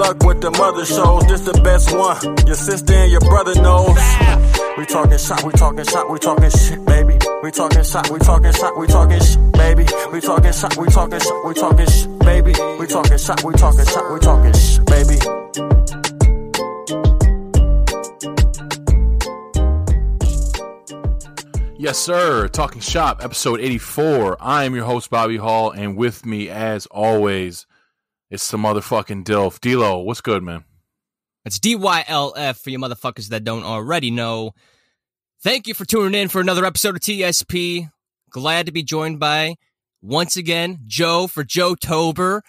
[0.00, 1.26] Luck with the mother shows.
[1.26, 2.16] This the best one.
[2.46, 4.00] Your sister and your brother knows.
[4.78, 7.18] We talking shot, we talking shot, we talking shit, baby.
[7.42, 9.84] We talking shot, we talking shot, we talking shit, baby.
[10.10, 12.54] We talking shot, we talking shot, we talking shit, baby.
[12.80, 15.16] We talking shot, we talking shot, we talking shit, baby.
[21.76, 22.48] Yes, sir.
[22.48, 24.38] Talking Shop, episode 84.
[24.40, 27.66] I am your host, Bobby Hall, and with me, as always,
[28.30, 29.58] it's the motherfucking Dilf.
[29.58, 30.64] Dilo, what's good, man?
[31.44, 34.52] It's DYLF for you motherfuckers that don't already know.
[35.42, 37.90] Thank you for tuning in for another episode of TSP.
[38.30, 39.56] Glad to be joined by,
[40.02, 42.42] once again, Joe for Joe Tober.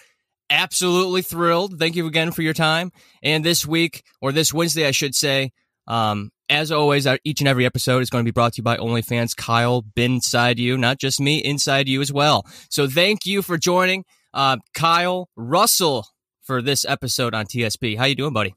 [0.50, 1.78] Absolutely thrilled.
[1.78, 2.92] Thank you again for your time.
[3.22, 5.52] And this week, or this Wednesday, I should say,
[5.88, 8.76] um, as always, each and every episode is going to be brought to you by
[8.76, 9.34] OnlyFans.
[9.34, 12.46] Kyle, inside you, not just me, inside you as well.
[12.68, 16.06] So thank you for joining uh, Kyle Russell
[16.42, 17.96] for this episode on TSP.
[17.96, 18.54] How you doing, buddy?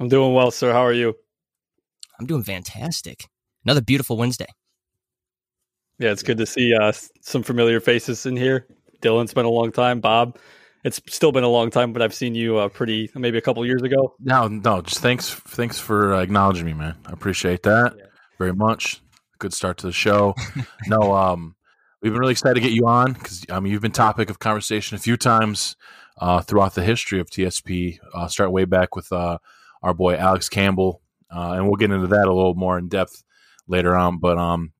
[0.00, 0.72] I'm doing well, sir.
[0.72, 1.14] How are you?
[2.18, 3.28] I'm doing fantastic.
[3.64, 4.46] Another beautiful Wednesday.
[5.98, 8.66] Yeah, it's good to see uh, some familiar faces in here.
[9.00, 10.00] Dylan's been a long time.
[10.00, 10.38] Bob,
[10.84, 13.64] it's still been a long time, but I've seen you uh, pretty maybe a couple
[13.66, 14.14] years ago.
[14.20, 16.96] No, no, just thanks, thanks for uh, acknowledging me, man.
[17.06, 18.04] I appreciate that yeah.
[18.38, 19.02] very much.
[19.38, 20.34] Good start to the show.
[20.86, 21.55] no, um,
[22.06, 24.38] we've been really excited to get you on because I mean you've been topic of
[24.38, 25.74] conversation a few times
[26.18, 27.98] uh, throughout the history of TSP.
[28.14, 29.38] Uh, start way back with uh,
[29.82, 31.02] our boy Alex Campbell,
[31.34, 33.24] uh, and we'll get into that a little more in depth
[33.66, 34.18] later on.
[34.18, 34.70] But um,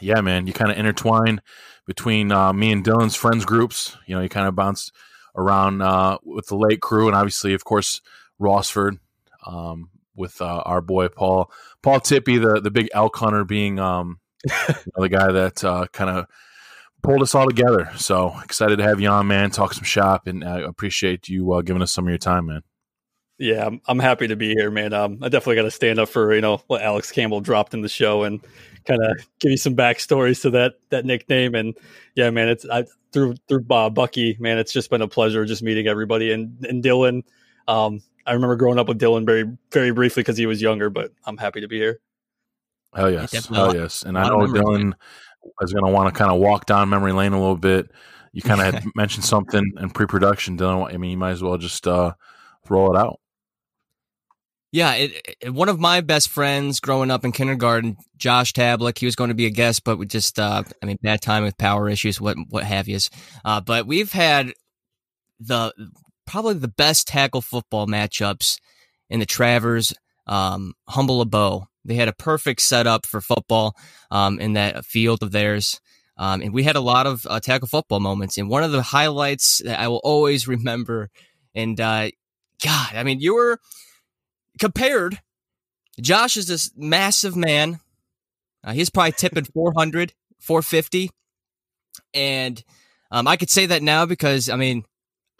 [0.00, 1.40] yeah, man, you kind of intertwine
[1.84, 3.96] between uh, me and Dylan's friends groups.
[4.06, 4.92] You know, you kind of bounce
[5.34, 8.00] around uh, with the late crew, and obviously, of course,
[8.40, 8.98] Rossford.
[9.44, 11.50] Um, with our boy Paul
[11.82, 16.10] Paul Tippy, the the big elk hunter, being um, you know, the guy that kind
[16.10, 16.26] of
[17.02, 17.90] pulled us all together.
[17.96, 19.50] So excited to have you on, man.
[19.50, 22.62] Talk some shop, and I appreciate you uh, giving us some of your time, man.
[23.38, 24.92] Yeah, I'm, I'm happy to be here, man.
[24.92, 27.82] Um, I definitely got to stand up for you know what Alex Campbell dropped in
[27.82, 28.40] the show and
[28.84, 31.54] kind of give you some backstories to that that nickname.
[31.54, 31.74] And
[32.14, 34.58] yeah, man, it's I, through through Bob Bucky, man.
[34.58, 37.24] It's just been a pleasure just meeting everybody and and Dylan.
[37.66, 41.12] Um, I remember growing up with Dylan very very briefly because he was younger, but
[41.24, 42.00] I'm happy to be here.
[42.94, 44.92] Hell yes, hell yes, and I know Dylan
[45.60, 47.90] is going to want to kind of walk down memory lane a little bit.
[48.32, 50.60] You kind of mentioned something in pre-production.
[50.62, 52.14] I mean, you might as well just uh,
[52.68, 53.18] roll it out.
[54.72, 59.04] Yeah, it, it, one of my best friends growing up in kindergarten, Josh Tablick, he
[59.04, 61.58] was going to be a guest, but we just, uh, I mean, bad time with
[61.58, 62.98] power issues, what what have you.
[63.44, 64.54] Uh, but we've had
[65.38, 65.74] the
[66.26, 68.58] probably the best tackle football matchups
[69.10, 69.92] in the Travers
[70.26, 73.76] um, Humble Abo they had a perfect setup for football
[74.10, 75.80] um, in that field of theirs.
[76.16, 78.38] Um, and we had a lot of uh, tackle football moments.
[78.38, 81.10] And one of the highlights that I will always remember,
[81.54, 82.10] and uh,
[82.64, 83.58] God, I mean, you were
[84.60, 85.20] compared.
[86.00, 87.80] Josh is this massive man.
[88.64, 91.10] Uh, he's probably tipping 400, 450.
[92.14, 92.62] And
[93.10, 94.84] um, I could say that now because, I mean,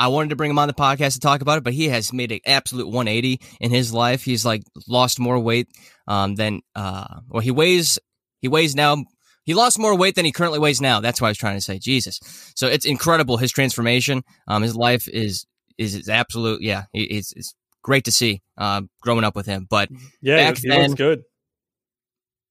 [0.03, 2.13] I wanted to bring him on the podcast to talk about it, but he has
[2.13, 4.25] made an absolute 180 in his life.
[4.25, 5.69] He's like lost more weight
[6.09, 8.01] um, than, uh, well, he weighs,
[8.41, 9.05] he weighs now.
[9.45, 10.99] He lost more weight than he currently weighs now.
[10.99, 11.79] That's what I was trying to say.
[11.79, 12.19] Jesus.
[12.57, 14.25] So it's incredible his transformation.
[14.49, 15.47] Um, his life is
[15.79, 16.63] is, is absolute.
[16.63, 19.69] Yeah, it's, it's great to see uh, growing up with him.
[19.71, 19.89] But
[20.21, 21.23] yeah, back he then, looks good.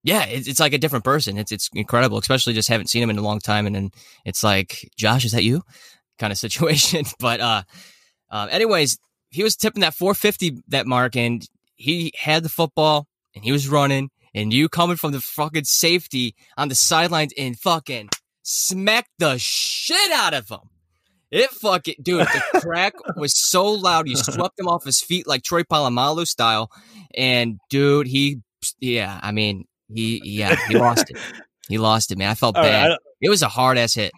[0.03, 1.37] Yeah, it's, it's like a different person.
[1.37, 3.67] It's it's incredible, especially just haven't seen him in a long time.
[3.67, 3.91] And then
[4.25, 5.63] it's like, Josh, is that you?
[6.21, 7.03] Kind of situation.
[7.19, 7.63] but uh,
[8.29, 8.97] uh, anyways,
[9.29, 11.45] he was tipping that 450 that mark, and
[11.75, 16.35] he had the football, and he was running, and you coming from the fucking safety
[16.55, 18.09] on the sidelines and fucking
[18.43, 20.59] smacked the shit out of him.
[21.31, 24.07] It fucking dude, the crack was so loud.
[24.07, 26.69] You swept him off his feet like Troy Polamalu style,
[27.15, 28.41] and dude, he
[28.79, 31.17] yeah, I mean he yeah he lost it.
[31.69, 32.29] He lost it, man.
[32.29, 32.89] I felt All bad.
[32.89, 34.11] Right, I, it was a hard ass hit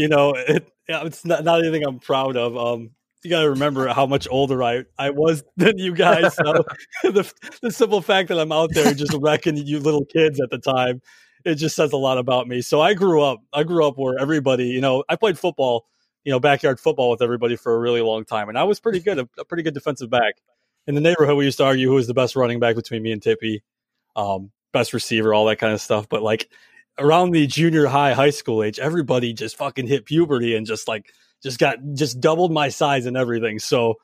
[0.00, 2.56] you know, it, it's not, not anything I'm proud of.
[2.56, 2.90] Um,
[3.22, 6.34] you got to remember how much older I, I was than you guys.
[6.34, 6.64] So
[7.02, 7.32] the,
[7.62, 11.02] the simple fact that I'm out there just wrecking you little kids at the time,
[11.44, 12.62] it just says a lot about me.
[12.62, 15.86] So I grew up, I grew up where everybody, you know, I played football
[16.24, 19.00] you know backyard football with everybody for a really long time, and I was pretty
[19.00, 20.34] good, a, a pretty good defensive back.
[20.86, 23.12] In the neighborhood, we used to argue who was the best running back between me
[23.12, 23.62] and Tippy,
[24.16, 26.08] um, best receiver, all that kind of stuff.
[26.08, 26.50] But like
[26.98, 31.12] around the junior high, high school age, everybody just fucking hit puberty and just like
[31.42, 33.58] just got just doubled my size and everything.
[33.58, 33.96] So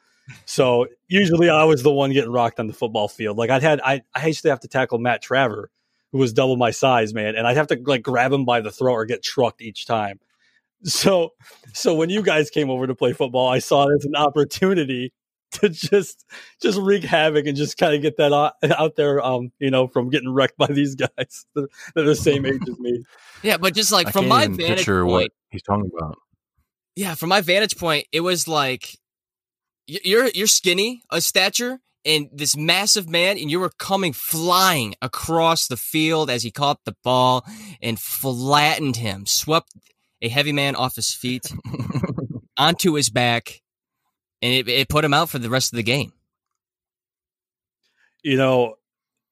[0.45, 3.37] so usually I was the one getting rocked on the football field.
[3.37, 5.67] Like I'd had I I used to have to tackle Matt Traver,
[6.13, 8.71] who was double my size, man, and I'd have to like grab him by the
[8.71, 10.21] throat or get trucked each time.
[10.85, 11.35] So
[11.73, 15.13] so when you guys came over to play football, I saw it as an opportunity
[15.53, 16.25] to just
[16.61, 19.87] just wreak havoc and just kind of get that out, out there um you know
[19.87, 23.03] from getting wrecked by these guys that are the same age as me
[23.43, 26.19] Yeah, but just like I from my vantage picture point, what he's talking about.
[26.97, 28.99] yeah, from my vantage point, it was like
[29.87, 35.69] you're you're skinny, a stature, and this massive man, and you were coming flying across
[35.69, 37.45] the field as he caught the ball
[37.81, 39.73] and flattened him, swept
[40.23, 41.53] a heavy man off his feet
[42.59, 43.61] onto his back,
[44.43, 46.13] and it, it put him out for the rest of the game.
[48.23, 48.75] you know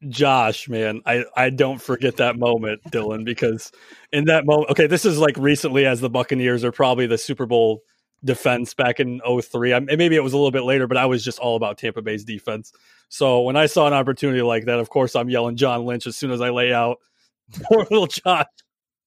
[0.08, 3.72] josh man i i don't forget that moment dylan because
[4.12, 7.46] in that moment okay this is like recently as the buccaneers are probably the super
[7.46, 7.80] bowl
[8.22, 11.24] defense back in 03 I, maybe it was a little bit later but i was
[11.24, 12.72] just all about tampa bay's defense
[13.08, 16.16] so when i saw an opportunity like that of course i'm yelling john lynch as
[16.16, 16.98] soon as i lay out
[17.64, 18.46] poor little josh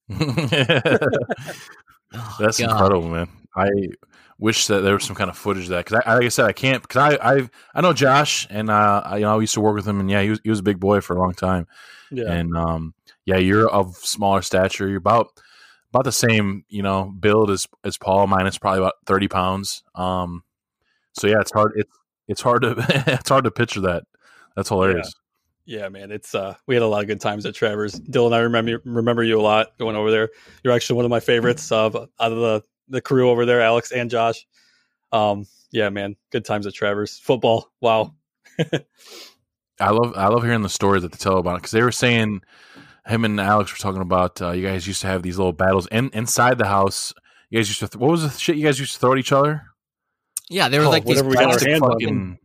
[0.09, 0.15] Oh,
[2.39, 2.71] That's God.
[2.71, 3.27] incredible, man.
[3.55, 3.69] I
[4.39, 6.45] wish that there was some kind of footage of that because I, like I said,
[6.45, 9.55] I can't because I, I I know Josh and uh, I, you know I used
[9.55, 11.19] to work with him and yeah, he was he was a big boy for a
[11.19, 11.67] long time
[12.11, 12.93] yeah and um
[13.27, 14.87] yeah, you're of smaller stature.
[14.87, 15.27] You're about
[15.91, 19.83] about the same you know build as as Paul, minus probably about thirty pounds.
[19.93, 20.43] Um,
[21.11, 21.73] so yeah, it's hard.
[21.75, 21.91] It's
[22.29, 22.75] it's hard to
[23.07, 24.05] it's hard to picture that.
[24.55, 25.13] That's hilarious.
[25.65, 27.99] Yeah, man, it's uh we had a lot of good times at Travers.
[27.99, 30.29] Dylan, I remember remember you a lot going over there.
[30.63, 33.91] You're actually one of my favorites of out of the the crew over there, Alex
[33.91, 34.45] and Josh.
[35.11, 37.17] Um, yeah, man, good times at Travers.
[37.19, 38.13] Football, wow.
[39.79, 41.91] I love I love hearing the stories that they tell about it because they were
[41.91, 42.41] saying
[43.05, 45.87] him and Alex were talking about uh, you guys used to have these little battles
[45.91, 47.13] in, inside the house.
[47.49, 49.19] You guys used to th- what was the shit you guys used to throw at
[49.19, 49.63] each other?
[50.49, 52.39] Yeah, there were Oh, like these whatever we got our plastic hands fucking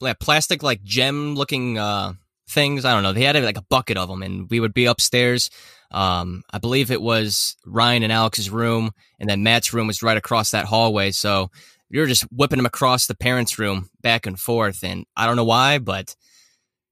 [0.00, 2.14] like plastic like gem looking uh
[2.48, 2.84] things.
[2.84, 3.12] I don't know.
[3.12, 5.50] They had like a bucket of them, and we would be upstairs.
[5.90, 10.16] Um, I believe it was Ryan and Alex's room, and then Matt's room was right
[10.16, 11.10] across that hallway.
[11.12, 11.50] So
[11.88, 15.36] you were just whipping them across the parents' room back and forth, and I don't
[15.36, 16.14] know why, but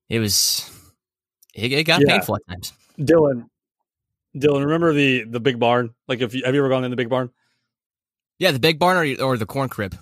[0.09, 0.71] it was
[1.55, 2.09] it, it got Yeah.
[2.17, 2.73] painful at times.
[2.99, 3.49] Dylan,
[4.37, 5.95] Dylan, remember the the big barn?
[6.09, 7.31] Like, if you have you ever gone in the big barn?
[8.39, 9.97] Yeah, the big barn or, or the corn crib.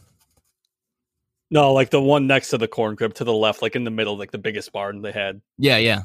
[1.51, 3.91] No, like the one next to the corn crib to the left, like in the
[3.91, 5.43] middle, like the biggest barn they had.
[5.59, 6.05] Yeah, yeah.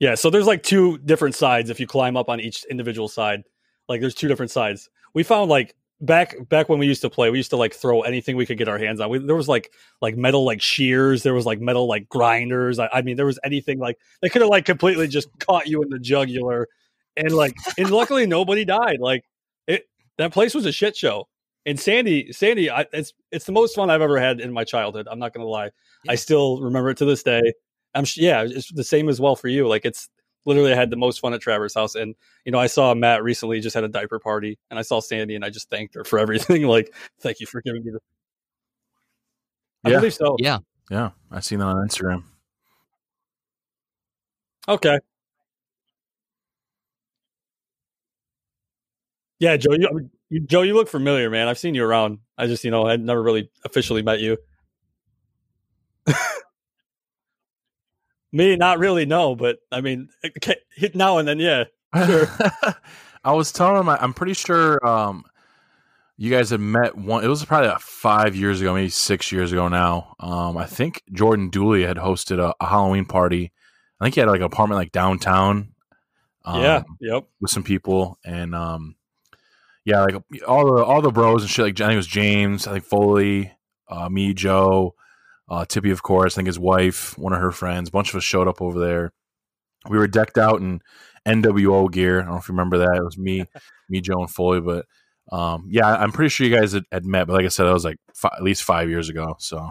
[0.00, 3.42] Yeah, so there's like two different sides if you climb up on each individual side.
[3.88, 4.88] Like there's two different sides.
[5.14, 8.02] We found like back back when we used to play, we used to like throw
[8.02, 9.10] anything we could get our hands on.
[9.10, 12.78] We, there was like like metal like shears, there was like metal like grinders.
[12.78, 15.82] I, I mean, there was anything like they could have like completely just caught you
[15.82, 16.68] in the jugular,
[17.16, 19.00] and like and luckily nobody died.
[19.00, 19.24] Like
[19.66, 21.28] it that place was a shit show.
[21.66, 25.08] And Sandy, Sandy, I, it's it's the most fun I've ever had in my childhood.
[25.10, 25.70] I'm not gonna lie.
[26.08, 27.52] I still remember it to this day.
[27.94, 29.66] I'm sh- yeah, it's the same as well for you.
[29.68, 30.08] Like it's
[30.46, 32.14] literally I had the most fun at Travers' house, and
[32.44, 35.34] you know I saw Matt recently just had a diaper party, and I saw Sandy,
[35.34, 36.62] and I just thanked her for everything.
[36.64, 38.00] like, thank you for giving me the.
[39.84, 39.96] I Yeah.
[39.98, 40.36] believe so.
[40.38, 40.58] Yeah.
[40.90, 42.24] Yeah, I've seen that on Instagram.
[44.68, 44.98] Okay.
[49.38, 51.46] Yeah, Joe, you, you Joe, you look familiar, man.
[51.48, 52.18] I've seen you around.
[52.36, 54.38] I just, you know, I'd never really officially met you.
[58.32, 60.08] Me, not really, no, but I mean,
[60.74, 61.64] hit now and then, yeah.
[62.06, 62.26] Sure.
[63.24, 65.24] I was telling him I, I'm pretty sure um,
[66.16, 67.24] you guys had met one.
[67.24, 70.14] It was probably about five years ago, maybe six years ago now.
[70.20, 73.52] Um, I think Jordan Dooley had hosted a, a Halloween party.
[74.00, 75.72] I think he had like an apartment like downtown.
[76.44, 77.24] Um, yeah, yep.
[77.40, 78.96] with some people and um
[79.84, 80.14] yeah like
[80.46, 82.84] all the all the bros and shit like I think it was James I think
[82.84, 83.52] Foley
[83.88, 84.94] uh me Joe
[85.48, 88.16] uh Tippy of course I think his wife one of her friends a bunch of
[88.16, 89.12] us showed up over there
[89.88, 90.80] we were decked out in
[91.26, 93.44] NWO gear I don't know if you remember that it was me
[93.88, 94.86] me Joe and Foley but
[95.32, 97.72] um yeah I'm pretty sure you guys had, had met but like I said that
[97.72, 99.70] was like fi- at least five years ago so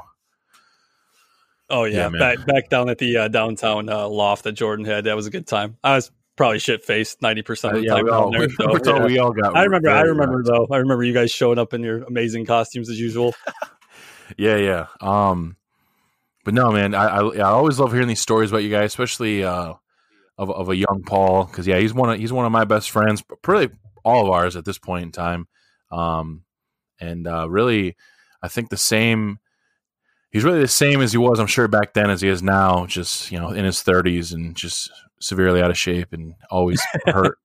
[1.70, 5.04] Oh yeah, Yeah, back back down at the uh, downtown uh, loft that Jordan had.
[5.04, 5.76] That was a good time.
[5.84, 8.48] I was probably shit faced ninety percent of the Uh, yeah time we all, there.
[8.86, 9.06] so, yeah.
[9.06, 9.90] we all got I remember.
[9.90, 10.66] I remember though.
[10.72, 13.36] I remember you guys showing up in your amazing costumes as usual.
[14.38, 14.88] Yeah, yeah.
[15.02, 15.57] Um,
[16.48, 19.44] but no, man, I I, I always love hearing these stories about you guys, especially
[19.44, 19.74] uh,
[20.38, 22.90] of of a young Paul, because yeah, he's one of he's one of my best
[22.90, 23.70] friends, really
[24.06, 25.50] all of ours at this point in time.
[25.92, 26.46] Um,
[27.02, 27.98] and uh, really,
[28.42, 29.40] I think the same.
[30.32, 32.86] He's really the same as he was, I'm sure, back then as he is now.
[32.86, 34.90] Just you know, in his 30s and just
[35.20, 37.40] severely out of shape and always hurt,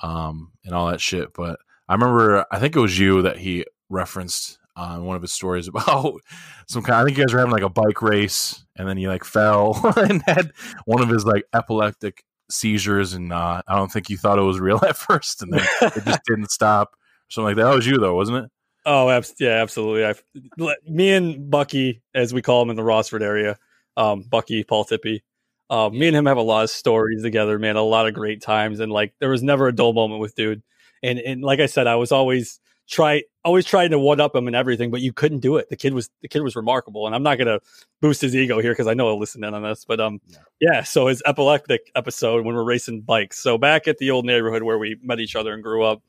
[0.00, 1.34] um, and all that shit.
[1.34, 5.32] But I remember, I think it was you that he referenced uh, one of his
[5.32, 6.20] stories about
[6.68, 7.00] some kind.
[7.00, 9.80] I think you guys were having like a bike race, and then he like fell
[9.96, 10.52] and had
[10.84, 14.60] one of his like epileptic seizures, and uh, I don't think you thought it was
[14.60, 16.96] real at first, and then it just didn't stop.
[17.28, 17.70] Something like that.
[17.70, 18.50] That was you though, wasn't it?
[18.84, 20.04] Oh, abs- yeah, absolutely.
[20.04, 23.56] I, me and Bucky, as we call him in the Rossford area,
[23.96, 25.22] um, Bucky Paul Tippy.
[25.70, 27.76] Uh, me and him have a lot of stories together, man.
[27.76, 30.62] A lot of great times, and like there was never a dull moment with dude.
[31.02, 32.60] And and like I said, I was always
[32.92, 35.68] try always trying to one up him and everything, but you couldn't do it.
[35.70, 37.58] The kid was the kid was remarkable, and I'm not gonna
[38.00, 39.84] boost his ego here because I know he'll listen in on this.
[39.84, 40.38] But um, yeah.
[40.60, 40.82] yeah.
[40.82, 43.38] So his epileptic episode when we're racing bikes.
[43.38, 46.02] So back at the old neighborhood where we met each other and grew up,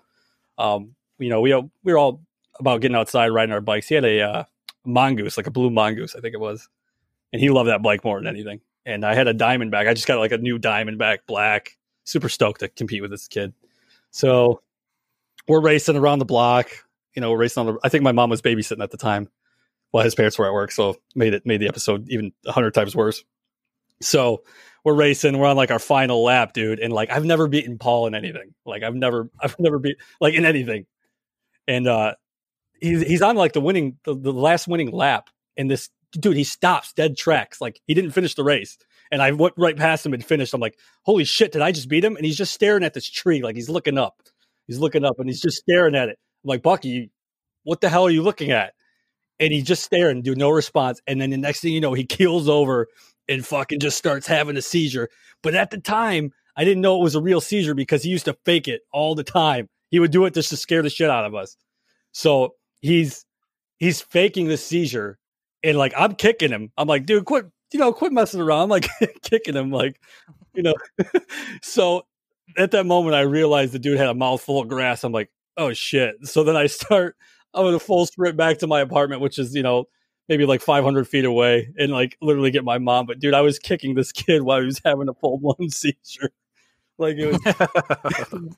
[0.58, 2.22] um, you know, we we were all
[2.60, 3.88] about getting outside riding our bikes.
[3.88, 4.44] He had a uh,
[4.86, 6.68] mongoose, like a blue mongoose, I think it was,
[7.32, 8.60] and he loved that bike more than anything.
[8.86, 9.88] And I had a Diamondback.
[9.88, 11.78] I just got like a new Diamondback black.
[12.04, 13.54] Super stoked to compete with this kid.
[14.12, 14.62] So
[15.48, 16.70] we're racing around the block.
[17.16, 17.80] You know, we're racing on the.
[17.84, 19.30] I think my mom was babysitting at the time
[19.92, 22.74] while his parents were at work, so made it made the episode even a hundred
[22.74, 23.24] times worse.
[24.02, 24.44] So
[24.84, 25.38] we're racing.
[25.38, 28.54] We're on like our final lap, dude, and like I've never beaten Paul in anything.
[28.66, 30.86] Like I've never, I've never beat like in anything.
[31.68, 32.16] And uh
[32.82, 36.44] he's he's on like the winning, the, the last winning lap, and this dude he
[36.44, 37.62] stops dead tracks.
[37.62, 38.78] Like he didn't finish the race.
[39.12, 40.54] And I went right past him and finished.
[40.56, 42.16] I'm like, holy shit, did I just beat him?
[42.16, 44.22] And he's just staring at this tree, like he's looking up.
[44.68, 46.18] He's looking up and he's just staring at it.
[46.44, 47.12] I'm like, Bucky,
[47.64, 48.74] what the hell are you looking at?
[49.40, 51.02] And he's just staring, do no response.
[51.08, 52.88] And then the next thing you know, he keels over
[53.28, 55.10] and fucking just starts having a seizure.
[55.42, 58.26] But at the time, I didn't know it was a real seizure because he used
[58.26, 59.70] to fake it all the time.
[59.90, 61.58] He would do it just to scare the shit out of us.
[62.12, 63.26] So he's
[63.78, 65.18] he's faking the seizure,
[65.64, 66.72] and like I'm kicking him.
[66.78, 68.62] I'm like, dude, quit, you know, quit messing around.
[68.62, 68.88] I'm like
[69.24, 70.00] kicking him, like,
[70.54, 70.76] you know.
[71.62, 72.04] so
[72.58, 75.04] at that moment, I realized the dude had a mouthful of grass.
[75.04, 76.16] I'm like, oh shit.
[76.28, 77.16] So then I start,
[77.54, 79.86] I'm going to full sprint back to my apartment, which is, you know,
[80.30, 83.06] maybe like 500 feet away and like literally get my mom.
[83.06, 86.32] But dude, I was kicking this kid while he was having a full blown seizure.
[86.98, 88.56] Like it was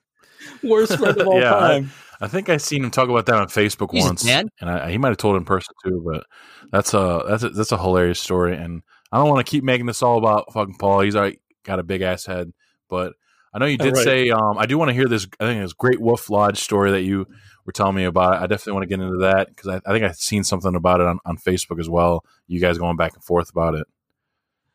[0.64, 1.92] worst friend of all yeah, time.
[2.20, 4.92] I, I, think I seen him talk about that on Facebook He's once, and I,
[4.92, 6.04] he might have told in person too.
[6.06, 6.26] But
[6.70, 9.86] that's a that's a, that's a hilarious story, and I don't want to keep making
[9.86, 11.00] this all about fucking Paul.
[11.00, 12.52] He's already got a big ass head,
[12.90, 13.14] but
[13.56, 14.04] I know you did right.
[14.04, 14.30] say.
[14.30, 15.26] Um, I do want to hear this.
[15.40, 17.26] I think it's Great Wolf Lodge story that you
[17.66, 18.42] were telling me about.
[18.42, 21.00] I definitely want to get into that because I, I, think I've seen something about
[21.00, 22.24] it on, on Facebook as well.
[22.48, 23.88] You guys going back and forth about it.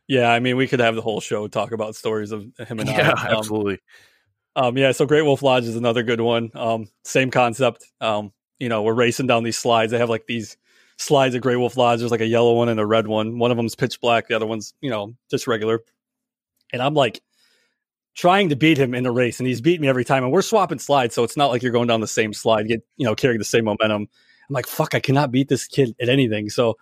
[0.08, 2.88] Yeah, I mean, we could have the whole show talk about stories of him and
[2.88, 3.28] yeah, I.
[3.28, 3.78] Um, absolutely.
[4.56, 6.50] Um, yeah, so Great Wolf Lodge is another good one.
[6.54, 7.87] Um, same concept.
[8.00, 9.92] Um, you know, we're racing down these slides.
[9.92, 10.56] They have like these
[10.99, 12.00] slides at Great Wolf Lodge.
[12.00, 13.38] There's like a yellow one and a red one.
[13.38, 14.26] One of them's pitch black.
[14.26, 15.80] The other one's, you know, just regular.
[16.72, 17.20] And I'm like
[18.14, 20.25] trying to beat him in the race, and he's beat me every time.
[20.25, 22.83] And we're swapping slides, so it's not like you're going down the same slide, get
[22.97, 24.02] you know, carrying the same momentum.
[24.02, 26.50] I'm like, fuck, I cannot beat this kid at anything.
[26.50, 26.76] So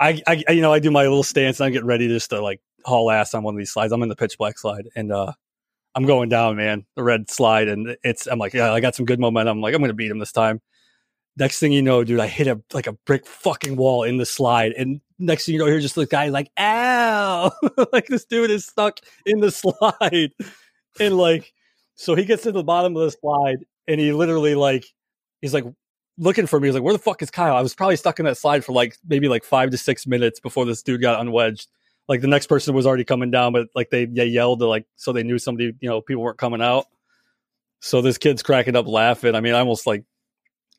[0.00, 2.40] I, I you know, I do my little stance, and I'm getting ready just to
[2.40, 3.92] like haul ass on one of these slides.
[3.92, 5.32] I'm in the pitch black slide, and uh,
[5.94, 9.06] I'm going down, man, the red slide, and it's I'm like, yeah, I got some
[9.06, 9.58] good momentum.
[9.58, 10.60] I'm like, I'm gonna beat him this time.
[11.36, 14.26] Next thing you know, dude, I hit a like a brick fucking wall in the
[14.26, 17.50] slide, and next thing you know, here's just the guy like, ow,
[17.92, 20.32] like this dude is stuck in the slide,
[21.00, 21.52] and like,
[21.94, 24.84] so he gets to the bottom of the slide, and he literally like,
[25.40, 25.64] he's like
[26.18, 26.68] looking for me.
[26.68, 27.56] He's like, where the fuck is Kyle?
[27.56, 30.40] I was probably stuck in that slide for like maybe like five to six minutes
[30.40, 31.66] before this dude got unwedged.
[32.08, 34.86] Like the next person was already coming down, but like they, they yelled to like
[34.96, 36.86] so they knew somebody, you know, people weren't coming out.
[37.80, 39.34] So this kid's cracking up laughing.
[39.34, 40.04] I mean, I almost like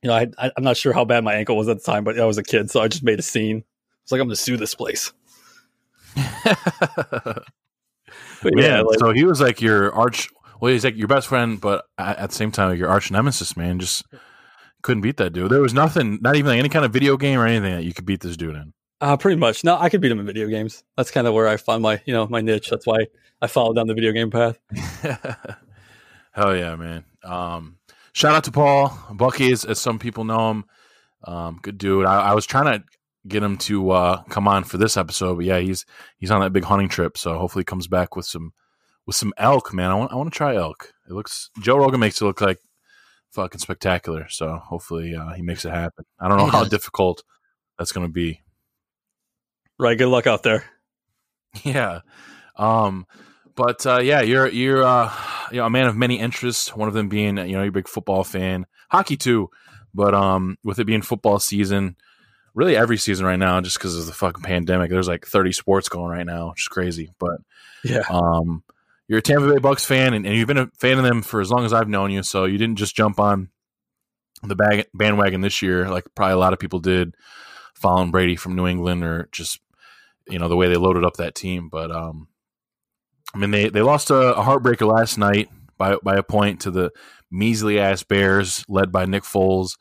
[0.02, 2.04] you know, I, I am not sure how bad my ankle was at the time,
[2.04, 3.64] but I was a kid, so I just made a scene.
[4.10, 5.14] It's like I'm going to sue this place.
[6.16, 6.34] yeah,
[8.82, 10.30] like, so he was like your arch.
[10.60, 13.78] Well, he's like your best friend, but at the same time, your arch nemesis, man.
[13.78, 14.04] Just
[14.82, 15.52] couldn't beat that dude.
[15.52, 17.94] There was nothing, not even like any kind of video game or anything that you
[17.94, 18.74] could beat this dude in.
[19.00, 19.64] Uh, pretty much.
[19.64, 20.84] No, I could beat him in video games.
[20.98, 22.72] That's kind of where I find my, you know, my niche.
[22.72, 23.06] That's why
[23.44, 24.58] I followed down the video game path.
[26.32, 27.06] Hell yeah, man.
[27.24, 27.78] Um,
[28.14, 30.66] shout out to Paul Bucky, as, as some people know him.
[31.26, 32.08] Um, good dude.
[32.08, 32.84] I, I, was trying to
[33.30, 35.86] get him to uh, come on for this episode, but yeah, he's
[36.18, 37.18] he's on that big hunting trip.
[37.18, 38.54] So hopefully, he comes back with some
[39.06, 39.74] with some elk.
[39.74, 40.94] Man, I want I want to try elk.
[41.10, 42.60] It looks Joe Rogan makes it look like
[43.32, 44.28] fucking spectacular.
[44.30, 46.06] So hopefully, uh, he makes it happen.
[46.20, 47.24] I don't know how difficult
[47.78, 48.42] that's going to be.
[49.78, 49.98] Right.
[49.98, 50.64] Good luck out there.
[51.64, 52.02] Yeah.
[52.58, 53.08] Um,
[53.56, 55.12] but uh, yeah, you're you're uh,
[55.52, 56.76] you know a man of many interests.
[56.76, 59.50] One of them being you know you're a big football fan, hockey too.
[59.94, 61.96] But um, with it being football season,
[62.54, 65.90] really every season right now, just because of the fucking pandemic, there's like 30 sports
[65.90, 67.12] going right now, which is crazy.
[67.20, 67.38] But
[67.84, 68.04] Yeah.
[68.10, 68.64] um,
[69.08, 71.42] you're a Tampa Bay Bucks fan, and, and you've been a fan of them for
[71.42, 72.22] as long as I've known you.
[72.24, 73.50] So you didn't just jump on
[74.44, 77.16] the bag, bandwagon this year, like probably a lot of people did,
[77.76, 79.60] following Brady from New England, or just
[80.28, 81.70] you know the way they loaded up that team.
[81.70, 82.28] But um,
[83.34, 86.72] I mean, they they lost a, a heartbreaker last night by by a point to
[86.72, 86.92] the
[87.32, 89.76] measly ass Bears, led by Nick Foles.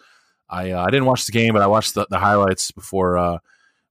[0.49, 3.39] I uh, I didn't watch the game, but I watched the, the highlights before uh,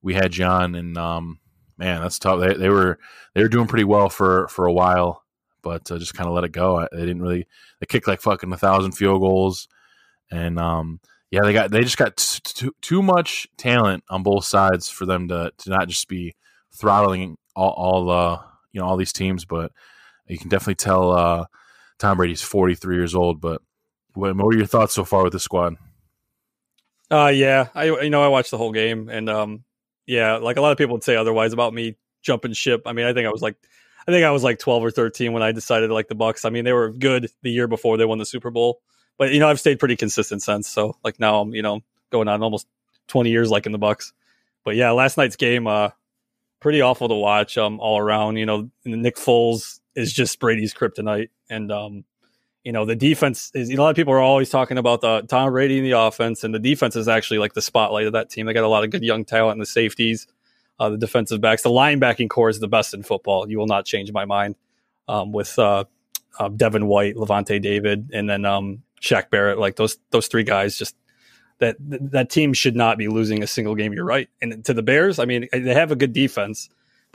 [0.01, 1.39] we had John, and um,
[1.77, 2.39] man, that's tough.
[2.39, 2.99] They, they were
[3.33, 5.23] they were doing pretty well for for a while,
[5.61, 6.87] but uh, just kind of let it go.
[6.91, 7.47] They didn't really
[7.79, 9.67] they kicked like fucking a thousand field goals,
[10.31, 10.99] and um,
[11.29, 15.05] yeah, they got they just got t- t- too much talent on both sides for
[15.05, 16.35] them to to not just be
[16.73, 19.71] throttling all all uh, you know all these teams, but
[20.27, 21.45] you can definitely tell uh,
[21.99, 23.41] Tom Brady's forty three years old.
[23.41, 23.61] But
[24.13, 25.75] what, what are your thoughts so far with the squad?
[27.09, 29.63] Uh yeah, I you know I watched the whole game and um
[30.05, 32.83] yeah, like a lot of people would say otherwise about me jumping ship.
[32.85, 33.55] I mean, I think I was like
[34.07, 36.45] I think I was like 12 or 13 when I decided to like the Bucks.
[36.45, 38.81] I mean, they were good the year before they won the Super Bowl.
[39.17, 40.67] But you know, I've stayed pretty consistent since.
[40.69, 42.67] So like now I'm, you know, going on almost
[43.07, 44.13] 20 years like in the Bucks.
[44.63, 45.89] But yeah, last night's game uh
[46.59, 51.29] pretty awful to watch um all around, you know, Nick Foles is just Brady's kryptonite
[51.49, 52.03] and um
[52.67, 54.99] you know, the defense is, you know, a lot of people are always talking about
[54.99, 58.11] the Tom Brady and the offense, and the defense is actually like the spotlight of
[58.11, 58.45] that team.
[58.45, 60.27] They got a lot of good young talent in the safeties,
[60.77, 61.61] uh, the defensive backs.
[61.61, 63.49] The linebacking core is the best in football.
[63.49, 64.55] You will not change my mind
[65.07, 65.85] um, with uh,
[66.37, 69.59] uh, Devin White, Lavonte David, and then um, Shaq Barrett.
[69.59, 70.93] Like those those three guys, just
[71.59, 73.93] that that team should not be losing a single game.
[73.93, 74.27] You're right.
[74.41, 76.67] And to the Bears, I mean, they have a good defense,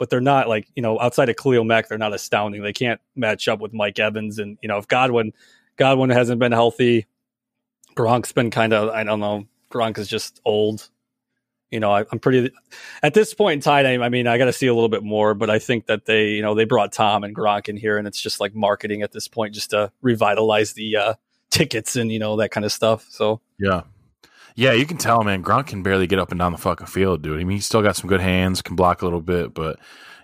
[0.03, 2.61] but they're not like you know outside of Khalil Mack, they're not astounding.
[2.61, 5.31] They can't match up with Mike Evans, and you know if Godwin
[5.77, 7.05] Godwin hasn't been healthy,
[7.95, 9.47] Gronk's been kind of I don't know.
[9.71, 10.89] Gronk is just old.
[11.71, 12.51] You know, I, am pretty
[13.01, 14.01] at this point in time.
[14.01, 16.31] I mean, I got to see a little bit more, but I think that they,
[16.31, 19.13] you know, they brought Tom and Gronk in here, and it's just like marketing at
[19.13, 21.13] this point, just to revitalize the uh,
[21.49, 23.05] tickets and you know that kind of stuff.
[23.09, 23.83] So yeah,
[24.55, 25.43] yeah, you can tell, man.
[25.43, 27.39] Gronk can barely get up and down the fucking field, dude.
[27.39, 29.79] I mean, he's still got some good hands, can block a little bit, but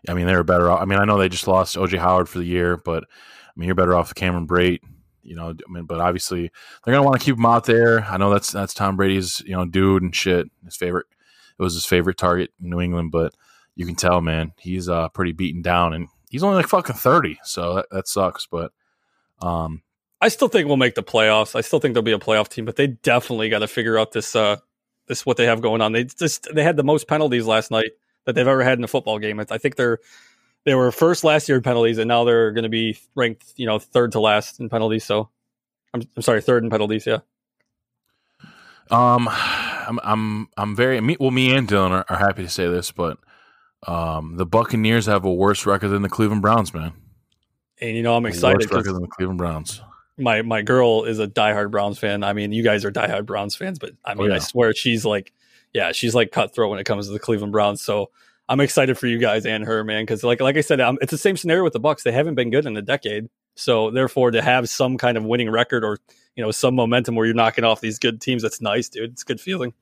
[0.08, 0.82] I mean, they were better off.
[0.82, 3.68] I mean, I know they just lost OJ Howard for the year, but I mean,
[3.68, 4.82] you're better off with Cameron Brate.
[5.24, 6.52] You know, I mean, but obviously
[6.84, 8.04] they're gonna want to keep him out there.
[8.06, 10.48] I know that's that's Tom Brady's you know dude and shit.
[10.64, 11.08] His favorite,
[11.58, 13.34] it was his favorite target in New England, but
[13.76, 17.38] you can tell, man, he's uh pretty beaten down, and he's only like fucking thirty,
[17.44, 18.48] so that, that sucks.
[18.48, 18.72] But
[19.42, 19.84] um,
[20.22, 21.56] I still think we'll make the playoffs.
[21.56, 24.12] I still think there'll be a playoff team, but they definitely got to figure out
[24.12, 24.58] this uh
[25.08, 25.92] this what they have going on.
[25.92, 27.92] They just they had the most penalties last night
[28.26, 29.40] that they've ever had in a football game.
[29.40, 30.00] I think they're
[30.66, 33.66] they were first last year in penalties, and now they're going to be ranked, you
[33.66, 35.04] know, third to last in penalties.
[35.04, 35.30] So,
[35.94, 37.08] I'm, I'm sorry, third in penalties.
[37.08, 37.20] Yeah.
[38.92, 41.32] Um, I'm I'm I'm very me, well.
[41.32, 43.18] Me and Dylan are, are happy to say this, but
[43.88, 46.94] um, the Buccaneers have a worse record than the Cleveland Browns, man.
[47.82, 48.70] And you know, I'm excited.
[48.70, 49.82] Worse record than the Cleveland Browns.
[50.20, 52.24] My my girl is a diehard Browns fan.
[52.24, 54.36] I mean, you guys are diehard Browns fans, but I mean, oh, yeah.
[54.36, 55.32] I swear she's like,
[55.74, 57.82] yeah, she's like cutthroat when it comes to the Cleveland Browns.
[57.82, 58.12] So
[58.48, 61.12] I'm excited for you guys and her, man, because like like I said, um, it's
[61.12, 62.04] the same scenario with the Bucks.
[62.04, 65.50] They haven't been good in a decade, so therefore to have some kind of winning
[65.50, 66.00] record or
[66.36, 69.12] you know some momentum where you're knocking off these good teams, that's nice, dude.
[69.12, 69.74] It's a good feeling.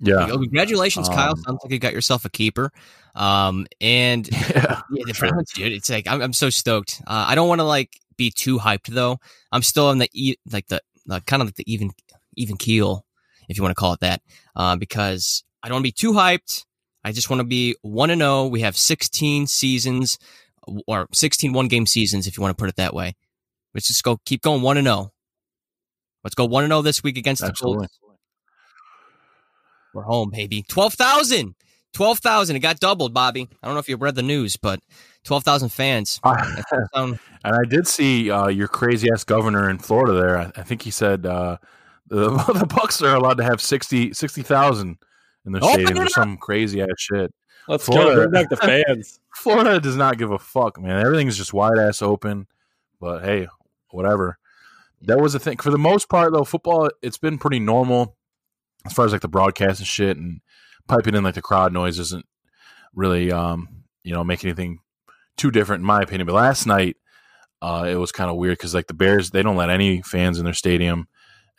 [0.00, 0.28] Yeah.
[0.28, 1.36] Congratulations, um, Kyle.
[1.36, 2.70] Sounds like you got yourself a keeper.
[3.14, 5.72] Um, and yeah, yeah the Browns, dude.
[5.72, 7.02] It's like I'm, I'm so stoked.
[7.06, 9.18] Uh, I don't want to like be too hyped though.
[9.50, 11.92] I'm still in the e- like the uh, kind of like the even
[12.36, 13.06] even keel,
[13.48, 14.20] if you want to call it that,
[14.54, 16.64] uh, because I don't want to be too hyped.
[17.04, 18.48] I just want to be 1 and 0.
[18.48, 20.18] We have 16 seasons
[20.86, 23.16] or 16 one game seasons if you want to put it that way.
[23.74, 25.12] Let's just go keep going 1 and 0.
[26.24, 27.86] Let's go 1 and 0 this week against Absolutely.
[27.86, 27.98] the Colts.
[29.94, 30.64] We're home, baby.
[30.68, 31.54] 12,000.
[31.94, 32.56] 12,000.
[32.56, 33.48] It got doubled, Bobby.
[33.62, 34.80] I don't know if you read the news, but
[35.28, 36.20] 12,000 fans.
[36.24, 40.38] and I did see uh, your crazy ass governor in Florida there.
[40.38, 41.58] I, I think he said uh,
[42.08, 44.98] the, the Bucks are allowed to have 60 60,000
[45.46, 47.32] in the oh, stadium or some crazy ass shit.
[47.68, 48.28] Let's Florida, go.
[48.28, 49.20] Bring back the fans.
[49.34, 51.04] Florida does not give a fuck, man.
[51.04, 52.46] Everything's just wide ass open.
[52.98, 53.46] But hey,
[53.90, 54.38] whatever.
[55.02, 55.58] That was a thing.
[55.58, 58.16] For the most part, though, football it's been pretty normal
[58.86, 60.40] as far as like the broadcast and shit, and
[60.88, 62.26] piping in like the crowd noise isn't
[62.94, 64.80] really, um, you know, make anything
[65.38, 66.26] too different in my opinion.
[66.26, 66.96] But last night,
[67.62, 70.38] uh, it was kind of weird because like the Bears, they don't let any fans
[70.38, 71.08] in their stadium,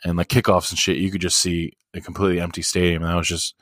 [0.04, 3.02] and like kickoffs and shit, you could just see a completely empty stadium.
[3.02, 3.54] And that was just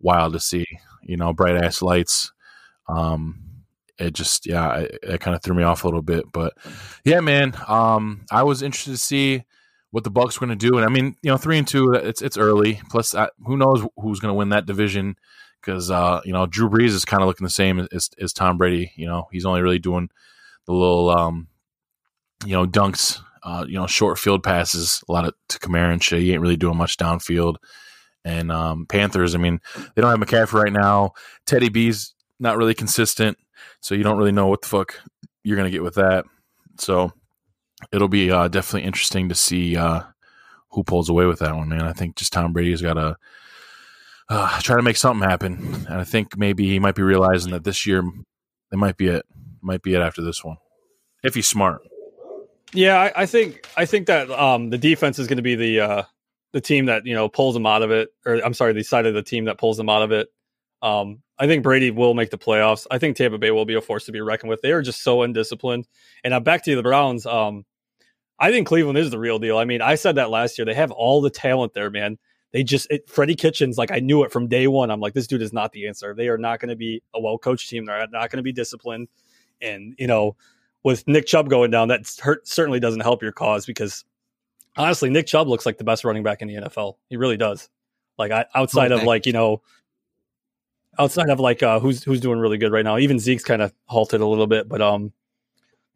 [0.00, 0.66] wild to see.
[1.02, 2.32] You know, bright ass lights.
[2.88, 3.42] Um,
[3.98, 6.24] it just yeah, it, it kind of threw me off a little bit.
[6.32, 6.54] But
[7.04, 9.44] yeah, man, um, I was interested to see
[9.90, 10.76] what the Bucks were going to do.
[10.76, 12.80] And I mean, you know, three and two, it's it's early.
[12.90, 15.16] Plus, uh, who knows who's going to win that division?
[15.62, 18.58] Because uh, you know, Drew Brees is kind of looking the same as, as Tom
[18.58, 18.92] Brady.
[18.96, 20.10] You know, he's only really doing
[20.66, 21.48] the little, um,
[22.44, 26.02] you know, dunks, uh, you know, short field passes, a lot of to Kamara and
[26.02, 26.20] shit.
[26.20, 27.56] He ain't really doing much downfield.
[28.24, 29.60] And um, Panthers, I mean,
[29.94, 31.12] they don't have McCaffrey right now.
[31.46, 33.36] Teddy B's not really consistent,
[33.80, 35.00] so you don't really know what the fuck
[35.42, 36.24] you're to get with that.
[36.78, 37.12] So
[37.92, 40.02] it'll be uh, definitely interesting to see uh,
[40.70, 41.82] who pulls away with that one, man.
[41.82, 43.16] I think just Tom Brady's got to
[44.32, 47.64] uh, try to make something happen, and I think maybe he might be realizing that
[47.64, 48.02] this year
[48.72, 49.26] it might be it,
[49.60, 50.56] might be it after this one,
[51.22, 51.82] if he's smart.
[52.72, 55.80] Yeah, I, I think I think that um, the defense is going to be the
[55.80, 56.02] uh,
[56.52, 59.06] the team that you know pulls them out of it, or I'm sorry, the side
[59.06, 60.28] of the team that pulls them out of it.
[60.80, 62.86] Um, I think Brady will make the playoffs.
[62.90, 64.62] I think Tampa Bay will be a force to be reckoned with.
[64.62, 65.86] They are just so undisciplined.
[66.24, 67.26] And uh, back to the Browns.
[67.26, 67.64] Um,
[68.38, 69.58] I think Cleveland is the real deal.
[69.58, 70.64] I mean, I said that last year.
[70.64, 72.18] They have all the talent there, man.
[72.52, 74.90] They just it, Freddie Kitchens, like I knew it from day one.
[74.90, 76.14] I'm like, this dude is not the answer.
[76.14, 77.86] They are not going to be a well coached team.
[77.86, 79.08] They're not going to be disciplined.
[79.60, 80.36] And you know,
[80.84, 84.04] with Nick Chubb going down, that hurt, certainly doesn't help your cause because
[84.76, 86.96] honestly, Nick Chubb looks like the best running back in the NFL.
[87.08, 87.70] He really does.
[88.18, 89.62] Like I, outside of like you know,
[90.98, 92.98] outside of like uh, who's who's doing really good right now.
[92.98, 95.12] Even Zeke's kind of halted a little bit, but um,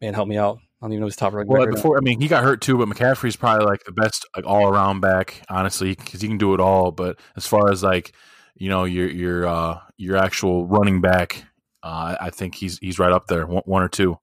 [0.01, 0.59] man, help me out.
[0.81, 2.77] I don't even know his top running well, before, I mean, he got hurt too,
[2.77, 6.53] but McCaffrey's probably like the best like all around back, honestly, because he can do
[6.53, 6.91] it all.
[6.91, 8.13] But as far as like
[8.55, 11.45] you know your your uh, your actual running back,
[11.81, 14.19] uh, I think he's he's right up there, one, one or two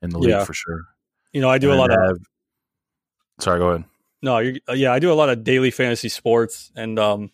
[0.00, 0.44] in the league yeah.
[0.44, 0.84] for sure.
[1.32, 2.20] You know, I do and a lot of.
[3.40, 3.84] Sorry, go ahead.
[4.22, 7.30] No, uh, yeah, I do a lot of daily fantasy sports, and um,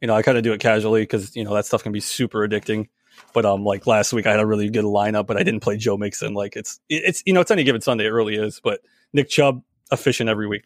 [0.00, 2.00] you know, I kind of do it casually because you know that stuff can be
[2.00, 2.88] super addicting.
[3.32, 5.76] But um, like last week, I had a really good lineup, but I didn't play
[5.76, 6.34] Joe Mixon.
[6.34, 8.60] Like it's it's you know it's any given Sunday, it really is.
[8.62, 8.80] But
[9.12, 10.64] Nick Chubb efficient every week.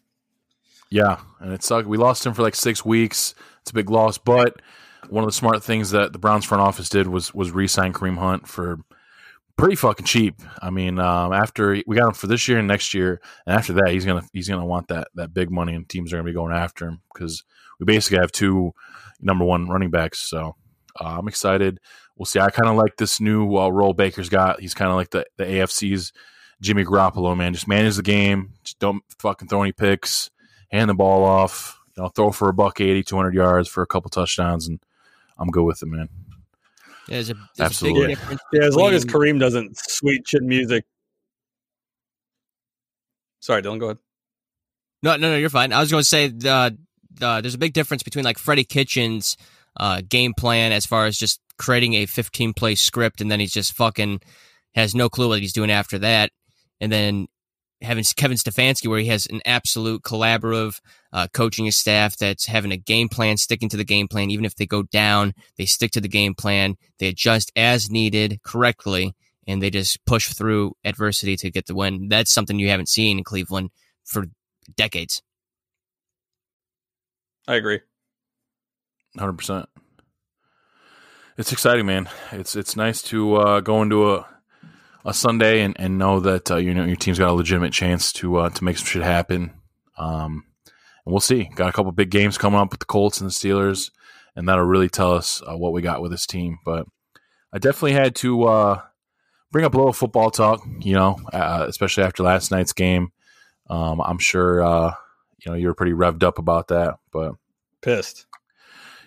[0.90, 1.88] Yeah, and it sucked.
[1.88, 3.34] We lost him for like six weeks.
[3.62, 4.60] It's a big loss, but
[5.08, 8.18] one of the smart things that the Browns front office did was was re-sign Kareem
[8.18, 8.78] Hunt for
[9.56, 10.40] pretty fucking cheap.
[10.60, 13.72] I mean, um, after we got him for this year and next year, and after
[13.74, 16.34] that, he's gonna he's gonna want that that big money, and teams are gonna be
[16.34, 17.44] going after him because
[17.78, 18.72] we basically have two
[19.20, 20.20] number one running backs.
[20.20, 20.56] So
[21.00, 21.80] uh, I'm excited.
[22.16, 22.40] We'll see.
[22.40, 24.60] I kind of like this new uh, role Baker's got.
[24.60, 26.12] He's kind of like the, the AFC's
[26.60, 27.52] Jimmy Garoppolo, man.
[27.52, 28.52] Just manage the game.
[28.62, 30.30] Just don't fucking throw any picks.
[30.70, 31.80] Hand the ball off.
[31.96, 34.80] You know, throw for a buck 80, 200 yards for a couple touchdowns, and
[35.38, 36.08] I'm good with it, man.
[37.08, 38.14] Yeah, there's a, there's Absolutely.
[38.14, 40.84] A yeah, as long as Kareem doesn't sweet shit music.
[43.40, 43.98] Sorry, Dylan, go ahead.
[45.02, 45.72] No, no, no, you're fine.
[45.72, 46.70] I was going to say uh,
[47.20, 49.36] uh, there's a big difference between like Freddie Kitchens'
[49.78, 53.52] uh, game plan as far as just creating a 15 play script and then he's
[53.52, 54.20] just fucking
[54.74, 56.30] has no clue what he's doing after that,
[56.80, 57.26] and then
[57.80, 60.80] having Kevin Stefanski where he has an absolute collaborative
[61.12, 64.30] uh, coaching staff that's having a game plan, sticking to the game plan.
[64.30, 66.76] Even if they go down, they stick to the game plan.
[66.98, 69.14] They adjust as needed correctly,
[69.46, 72.08] and they just push through adversity to get the win.
[72.08, 73.70] That's something you haven't seen in Cleveland
[74.04, 74.26] for
[74.76, 75.22] decades.
[77.46, 77.80] I agree.
[79.18, 79.68] Hundred percent.
[81.36, 82.08] It's exciting, man.
[82.32, 84.26] It's it's nice to uh, go into a
[85.04, 88.12] a Sunday and, and know that uh, you know your team's got a legitimate chance
[88.14, 89.52] to uh, to make some shit happen.
[89.98, 90.44] Um,
[91.04, 91.50] and we'll see.
[91.54, 93.90] Got a couple big games coming up with the Colts and the Steelers,
[94.34, 96.58] and that'll really tell us uh, what we got with this team.
[96.64, 96.86] But
[97.52, 98.82] I definitely had to uh,
[99.52, 100.60] bring up a little football talk.
[100.80, 103.12] You know, uh, especially after last night's game.
[103.68, 104.94] Um, I'm sure uh,
[105.44, 107.34] you know you were pretty revved up about that, but
[107.82, 108.26] pissed.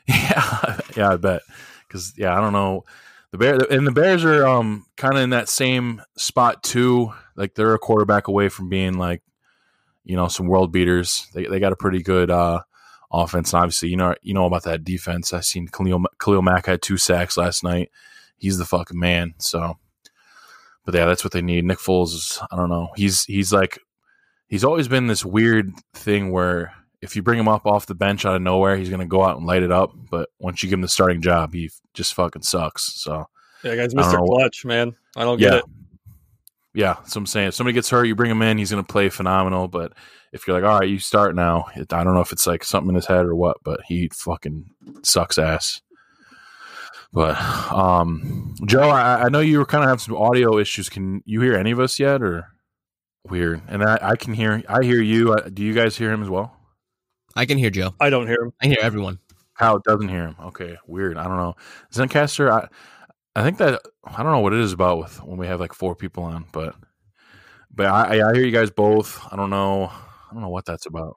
[0.18, 1.42] Yeah, yeah, I bet.
[1.88, 2.86] Because yeah, I don't know
[3.32, 7.14] the bear and the Bears are um kind of in that same spot too.
[7.36, 9.22] Like they're a quarterback away from being like
[10.04, 11.28] you know some world beaters.
[11.34, 12.62] They they got a pretty good uh
[13.12, 13.54] offense.
[13.54, 15.34] And obviously, you know you know about that defense.
[15.34, 17.92] I seen Khalil Khalil Mack had two sacks last night.
[18.38, 19.34] He's the fucking man.
[19.40, 19.78] So,
[20.86, 21.66] but yeah, that's what they need.
[21.66, 22.90] Nick Foles is I don't know.
[22.96, 23.80] He's he's like
[24.48, 26.74] he's always been this weird thing where
[27.08, 29.24] if you bring him up off the bench out of nowhere, he's going to go
[29.24, 29.94] out and light it up.
[30.12, 33.02] But once you give him the starting job, he just fucking sucks.
[33.02, 33.28] So
[33.64, 35.60] yeah, guys, Mister Clutch, man, I don't get yeah.
[35.60, 35.66] it.
[36.74, 38.92] Yeah, so I'm saying if somebody gets hurt, you bring him in, he's going to
[38.92, 39.68] play phenomenal.
[39.68, 39.94] But
[40.32, 42.64] if you're like, all right, you start now, it, I don't know if it's like
[42.64, 44.70] something in his head or what, but he fucking
[45.02, 45.82] sucks ass.
[47.14, 47.36] But
[47.72, 50.90] um, Joe, I, I know you were kind of having some audio issues.
[50.90, 52.50] Can you hear any of us yet, or
[53.24, 53.62] weird?
[53.70, 55.36] And I, I can hear, I hear you.
[55.52, 56.57] Do you guys hear him as well?
[57.38, 57.94] I can hear Joe.
[58.00, 58.54] I don't hear him.
[58.62, 59.20] I hear everyone.
[59.56, 60.36] Kyle doesn't hear him.
[60.46, 61.18] Okay, weird.
[61.18, 61.56] I don't know.
[61.94, 62.68] Zencastr, I
[63.36, 65.74] I think that I don't know what it is about with when we have like
[65.74, 66.76] four people on, but
[67.74, 69.22] but I I hear you guys both.
[69.32, 69.86] I don't know.
[69.86, 71.16] I don't know what that's about.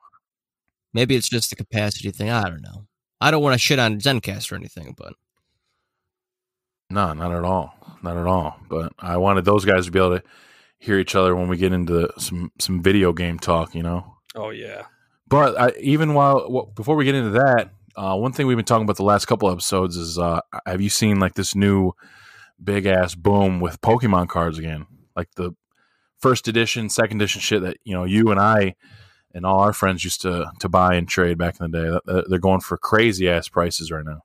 [0.92, 2.28] Maybe it's just a capacity thing.
[2.28, 2.86] I don't know.
[3.22, 5.14] I don't want to shit on Zencast or anything, but
[6.90, 8.60] no, not at all, not at all.
[8.68, 10.22] But I wanted those guys to be able to
[10.78, 13.74] hear each other when we get into some some video game talk.
[13.74, 14.16] You know.
[14.34, 14.82] Oh yeah.
[15.30, 18.84] But I, even while before we get into that, uh, one thing we've been talking
[18.84, 21.92] about the last couple episodes is uh, have you seen like this new
[22.62, 24.86] big ass boom with Pokemon cards again?
[25.14, 25.52] Like the
[26.18, 28.74] first edition, second edition shit that you know you and I
[29.32, 32.22] and all our friends used to to buy and trade back in the day.
[32.28, 34.22] They're going for crazy ass prices right now.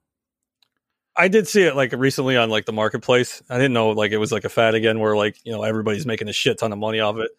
[1.15, 3.43] I did see it like recently on like the marketplace.
[3.47, 6.07] I didn't know like it was like a fad again where like you know everybody's
[6.07, 7.29] making a shit ton of money off it.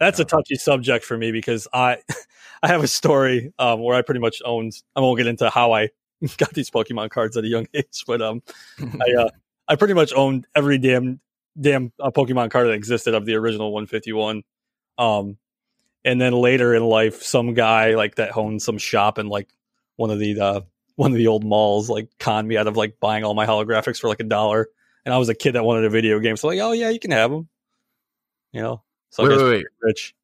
[0.00, 1.98] That's a touchy subject for me because I
[2.62, 4.72] I have a story um, where I pretty much owned.
[4.96, 5.90] I won't get into how I
[6.38, 8.42] got these Pokemon cards at a young age, but um,
[8.80, 9.28] I uh,
[9.68, 11.20] I pretty much owned every damn
[11.60, 14.42] damn uh, Pokemon card that existed of the original 151.
[14.98, 15.36] Um,
[16.04, 19.48] and then later in life, some guy like that owned some shop in like
[19.96, 20.60] one of the uh,
[20.96, 23.98] one of the old malls like conned me out of like buying all my holographics
[23.98, 24.68] for like a dollar.
[25.04, 27.00] And I was a kid that wanted a video game, so like, oh yeah, you
[27.00, 27.48] can have them.
[28.52, 30.14] You know, so wait, wait, wait, rich.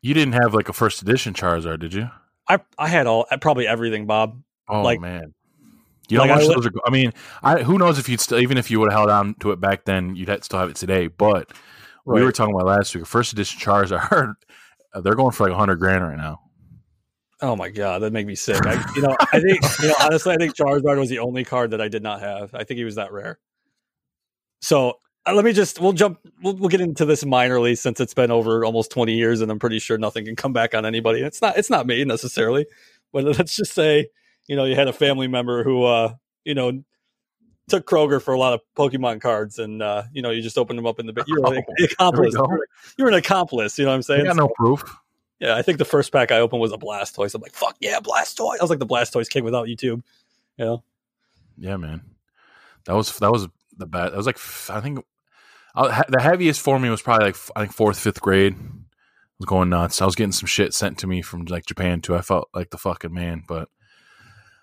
[0.00, 2.10] You didn't have like a first edition Charizard, did you?
[2.48, 4.42] I I had all probably everything, Bob.
[4.68, 5.34] Oh like, man,
[6.08, 6.72] you know like much I, those are.
[6.86, 9.34] I mean, I who knows if you'd still even if you would have held on
[9.40, 11.06] to it back then, you'd still have it today.
[11.06, 11.52] But
[12.04, 12.16] right.
[12.16, 13.06] we were talking about last week.
[13.06, 14.34] First edition Charizard,
[15.02, 16.40] they're going for like hundred grand right now.
[17.40, 18.64] Oh my god, that make me sick.
[18.64, 21.72] I, you know, I think you know honestly, I think Charizard was the only card
[21.72, 22.54] that I did not have.
[22.54, 23.38] I think he was that rare.
[24.60, 24.92] So uh,
[25.26, 28.64] let me just we'll jump we'll, we'll get into this minorly since it's been over
[28.64, 31.56] almost 20 years and i'm pretty sure nothing can come back on anybody it's not
[31.56, 32.66] it's not me necessarily
[33.12, 34.08] but let's just say
[34.48, 36.12] you know you had a family member who uh
[36.44, 36.82] you know
[37.68, 40.78] took kroger for a lot of pokemon cards and uh you know you just opened
[40.78, 42.34] them up in the you're oh, an accomplice
[42.98, 44.82] you're an accomplice you know what i'm saying I got no proof
[45.42, 47.34] yeah, I think the first pack I opened was a Blastoise.
[47.34, 48.60] I'm like, fuck yeah, Blastoise.
[48.60, 50.00] I was like the Blastoise king without YouTube.
[50.56, 50.84] You know?
[51.58, 52.00] Yeah, man.
[52.84, 54.12] That was that was the bad.
[54.12, 54.38] That was like
[54.70, 55.04] I think
[55.74, 58.54] the heaviest for me was probably like I think fourth, fifth grade.
[58.54, 60.02] I was going nuts.
[60.02, 62.14] I was getting some shit sent to me from like Japan too.
[62.14, 63.68] I felt like the fucking man, but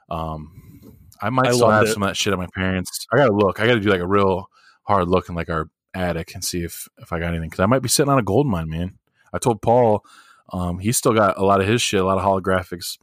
[0.10, 1.93] um, I might I still have it.
[1.93, 3.08] some of that shit at my parents.
[3.12, 3.60] I gotta look.
[3.60, 4.50] I gotta do like a real
[4.84, 7.65] hard look in like our attic and see if if I got anything because I
[7.65, 8.98] might be sitting on a gold mine, man.
[9.34, 10.04] I told Paul
[10.52, 12.98] um, he's still got a lot of his shit, a lot of holographics.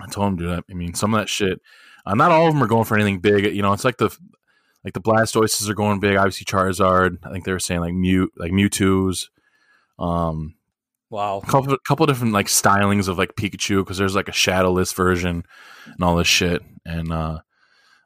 [0.00, 0.64] I told him, dude.
[0.70, 1.60] I mean, some of that shit.
[2.06, 3.44] Uh, not all of them are going for anything big.
[3.44, 4.16] You know, it's like the
[4.84, 6.16] like the Blastoises are going big.
[6.16, 7.18] Obviously, Charizard.
[7.24, 9.30] I think they were saying like Mew, like Mewtwo's.
[9.98, 10.54] Um,
[11.10, 14.92] wow, a couple, couple different like stylings of like Pikachu because there's like a shadowless
[14.92, 15.44] version
[15.86, 16.62] and all this shit.
[16.86, 17.40] And uh,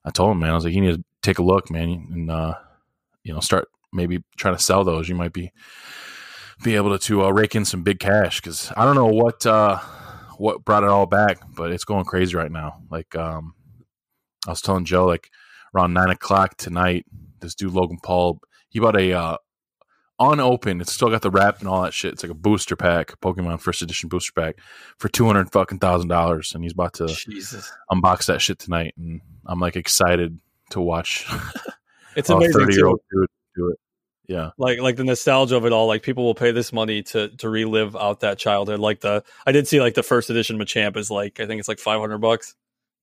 [0.04, 2.30] I told him, man, I was like, you need to take a look, man, and
[2.30, 2.54] uh,
[3.22, 5.08] you know, start maybe trying to sell those.
[5.08, 5.52] You might be
[6.64, 9.44] be able to, to uh, rake in some big cash because I don't know what
[9.44, 9.78] uh,
[10.38, 12.82] what brought it all back, but it's going crazy right now.
[12.90, 13.54] Like um,
[14.46, 15.30] I was telling Joe, like
[15.74, 17.06] around nine o'clock tonight,
[17.40, 18.40] this dude Logan Paul
[18.72, 19.36] he bought a uh,
[20.18, 20.80] unopened.
[20.80, 22.14] It's still got the wrap and all that shit.
[22.14, 24.56] It's like a booster pack, Pokemon First Edition booster pack
[24.98, 27.70] for two hundred fucking thousand dollars, and he's about to Jesus.
[27.90, 28.94] unbox that shit tonight.
[28.96, 31.26] And I'm like excited to watch.
[32.14, 32.52] It's amazing.
[32.52, 33.78] Thirty year old dude do it.
[34.28, 34.50] Yeah.
[34.58, 35.86] Like like the nostalgia of it all.
[35.86, 38.80] Like people will pay this money to to relive out that childhood.
[38.80, 41.68] Like the I did see like the first edition Machamp is like I think it's
[41.68, 42.54] like five hundred bucks.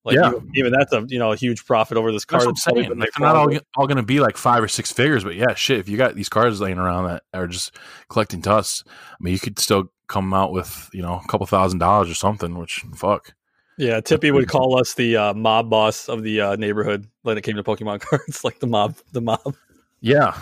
[0.06, 0.30] Like yeah.
[0.30, 2.42] even, even, that's a you know a huge profit over this card.
[2.42, 3.00] That's what I'm saying.
[3.00, 5.54] Like they're not all, all going to be like five or six figures, but yeah,
[5.56, 5.80] shit.
[5.80, 7.76] If you got these cards laying around that are just
[8.08, 11.80] collecting dust, I mean, you could still come out with you know a couple thousand
[11.80, 12.58] dollars or something.
[12.58, 13.34] Which fuck.
[13.78, 17.44] Yeah, Tippy would call us the uh, mob boss of the uh, neighborhood when it
[17.44, 19.56] came to Pokemon cards, like the mob, the mob.
[20.02, 20.38] Yeah,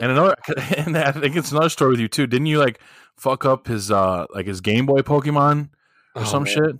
[0.00, 0.36] and another,
[0.76, 2.26] and I think it's another story with you too.
[2.26, 2.80] Didn't you like
[3.16, 5.70] fuck up his uh like his Game Boy Pokemon
[6.14, 6.54] or oh, some man.
[6.54, 6.76] shit?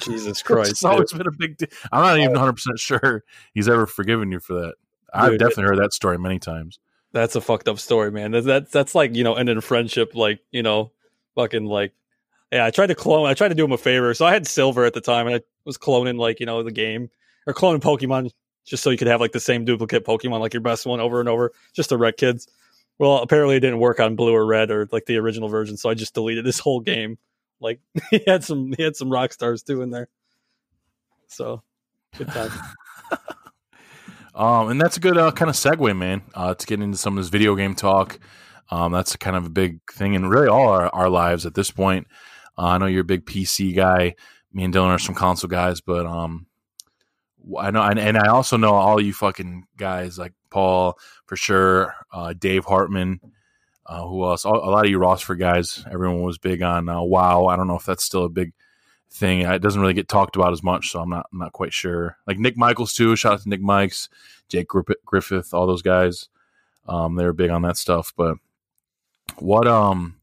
[0.00, 0.70] Jesus Christ!
[0.70, 1.68] it's always been a big deal.
[1.92, 4.74] I'm not even uh, 100 percent sure he's ever forgiven you for that.
[5.14, 6.78] Dude, I've definitely heard that story many times.
[7.12, 8.32] That's a fucked up story, man.
[8.32, 10.92] That's that's, that's like you know ending friendship, like you know,
[11.34, 11.92] fucking like.
[12.52, 13.26] Yeah, I tried to clone.
[13.26, 14.14] I tried to do him a favor.
[14.14, 16.72] So I had silver at the time, and I was cloning like you know the
[16.72, 17.10] game
[17.46, 18.30] or cloning Pokemon
[18.64, 21.20] just so you could have like the same duplicate Pokemon, like your best one over
[21.20, 22.48] and over, just to wreck kids.
[22.98, 25.90] Well, apparently it didn't work on blue or red or like the original version, so
[25.90, 27.18] I just deleted this whole game.
[27.64, 30.08] Like he had some he had some rock stars too in there.
[31.26, 31.62] So
[32.16, 32.50] good time.
[34.34, 37.16] um, and that's a good uh, kind of segue, man, uh, to get into some
[37.16, 38.20] of this video game talk.
[38.70, 41.70] Um, that's kind of a big thing in really all our, our lives at this
[41.70, 42.06] point.
[42.56, 44.14] Uh, I know you're a big PC guy.
[44.52, 46.46] Me and Dylan are some console guys, but um,
[47.58, 51.94] I know, and, and I also know all you fucking guys like Paul for sure,
[52.12, 53.20] uh, Dave Hartman,
[53.86, 54.44] uh, who else?
[54.44, 55.84] A lot of you Rossford guys.
[55.90, 57.46] Everyone was big on uh, WoW.
[57.46, 58.52] I don't know if that's still a big
[59.10, 59.42] thing.
[59.42, 62.16] It doesn't really get talked about as much, so I'm not I'm not quite sure.
[62.26, 63.14] Like Nick Michaels too.
[63.16, 64.08] Shout out to Nick Mikes,
[64.48, 66.28] Jake Griffith, all those guys.
[66.86, 68.12] Um, they're big on that stuff.
[68.16, 68.36] But
[69.38, 70.16] what um.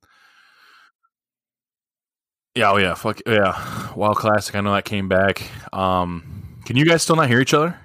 [2.54, 4.56] Yeah, oh yeah, fuck yeah, WoW Classic.
[4.56, 5.50] I know that came back.
[5.71, 7.80] Um, can you guys still not hear each other?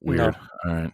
[0.00, 0.18] Weird.
[0.18, 0.70] No.
[0.70, 0.92] All right.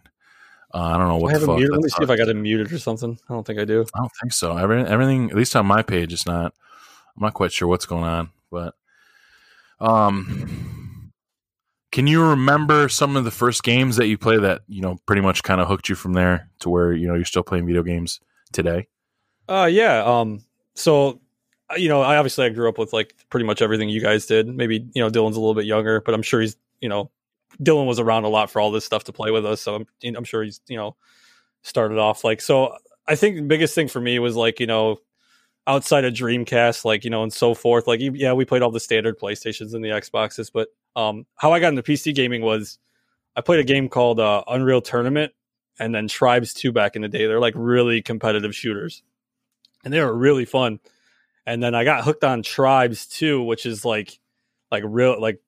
[0.73, 1.59] Uh, I don't know what I the fuck.
[1.59, 3.19] Let me see if I got it muted or something.
[3.29, 3.85] I don't think I do.
[3.93, 4.57] I don't think so.
[4.57, 6.53] Everything, everything, at least on my page, it's not.
[7.17, 8.73] I'm not quite sure what's going on, but
[9.81, 11.11] um,
[11.91, 15.21] can you remember some of the first games that you play that you know pretty
[15.21, 17.83] much kind of hooked you from there to where you know you're still playing video
[17.83, 18.21] games
[18.53, 18.87] today?
[19.49, 20.03] Uh, yeah.
[20.03, 21.19] Um, so
[21.69, 24.25] uh, you know, I obviously I grew up with like pretty much everything you guys
[24.25, 24.47] did.
[24.47, 27.11] Maybe you know Dylan's a little bit younger, but I'm sure he's you know
[27.61, 29.87] Dylan was around a lot for all this stuff to play with us, so I'm,
[30.15, 30.95] I'm sure he's you know
[31.63, 32.75] started off like so.
[33.07, 34.99] I think the biggest thing for me was like you know
[35.67, 37.87] outside of Dreamcast, like you know, and so forth.
[37.87, 41.59] Like yeah, we played all the standard PlayStations and the Xboxes, but um, how I
[41.59, 42.79] got into PC gaming was
[43.35, 45.33] I played a game called uh, Unreal Tournament
[45.79, 47.25] and then Tribes Two back in the day.
[47.25, 49.03] They're like really competitive shooters,
[49.83, 50.79] and they were really fun.
[51.45, 54.19] And then I got hooked on Tribes Two, which is like
[54.71, 55.41] like real like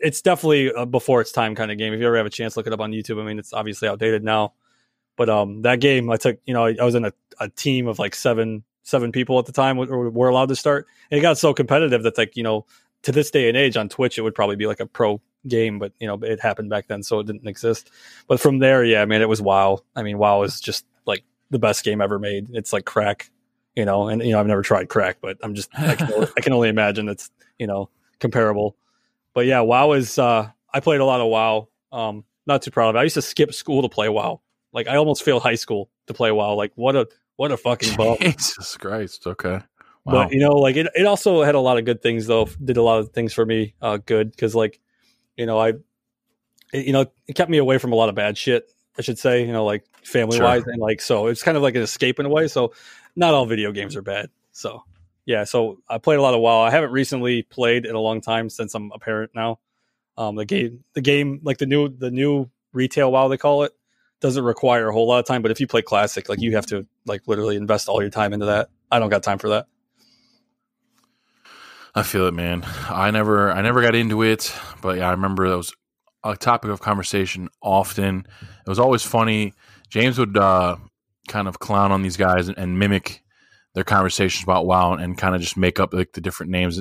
[0.00, 1.92] it's definitely a before its time kind of game.
[1.92, 3.20] If you ever have a chance, look it up on YouTube.
[3.20, 4.54] I mean, it's obviously outdated now,
[5.16, 7.86] but um, that game I took, you know, I, I was in a, a team
[7.86, 11.22] of like seven seven people at the time were, were allowed to start, and it
[11.22, 12.66] got so competitive that like you know
[13.02, 15.78] to this day and age on Twitch it would probably be like a pro game,
[15.78, 17.90] but you know it happened back then, so it didn't exist.
[18.26, 19.80] But from there, yeah, man, it was WoW.
[19.96, 22.48] I mean, WoW is just like the best game ever made.
[22.52, 23.30] It's like crack,
[23.74, 26.40] you know, and you know I've never tried crack, but I'm just I can, I
[26.40, 28.76] can only imagine it's you know comparable
[29.34, 30.18] but yeah, WoW is.
[30.18, 31.68] Uh, I played a lot of WoW.
[31.92, 32.98] Um, not too proud of it.
[32.98, 34.40] I used to skip school to play WoW.
[34.72, 36.54] Like I almost failed high school to play WoW.
[36.54, 38.16] Like what a what a fucking bum.
[38.20, 39.26] Jesus Christ.
[39.26, 39.60] Okay.
[40.04, 40.24] Wow.
[40.24, 42.48] But you know, like it, it also had a lot of good things though.
[42.62, 44.80] Did a lot of things for me uh, good because like,
[45.36, 45.68] you know, I,
[46.72, 48.70] it, you know, it kept me away from a lot of bad shit.
[48.98, 50.72] I should say, you know, like family wise, sure.
[50.72, 52.48] and like so it's kind of like an escape in a way.
[52.48, 52.74] So
[53.16, 54.28] not all video games are bad.
[54.52, 54.84] So
[55.26, 56.60] yeah, so I played a lot of WoW.
[56.60, 59.58] I haven't recently played in a long time since I'm a parent now.
[60.16, 63.72] Um, the game, the game, like the new, the new retail WoW they call it,
[64.20, 65.42] doesn't require a whole lot of time.
[65.42, 68.32] But if you play classic, like you have to like literally invest all your time
[68.32, 68.68] into that.
[68.90, 69.66] I don't got time for that.
[71.94, 72.64] I feel it, man.
[72.88, 75.72] I never, I never got into it, but yeah, I remember that was
[76.24, 78.26] a topic of conversation often.
[78.40, 79.54] It was always funny.
[79.90, 80.76] James would uh,
[81.28, 83.23] kind of clown on these guys and, and mimic
[83.74, 86.80] their conversations about WoW and kind of just make up like the different names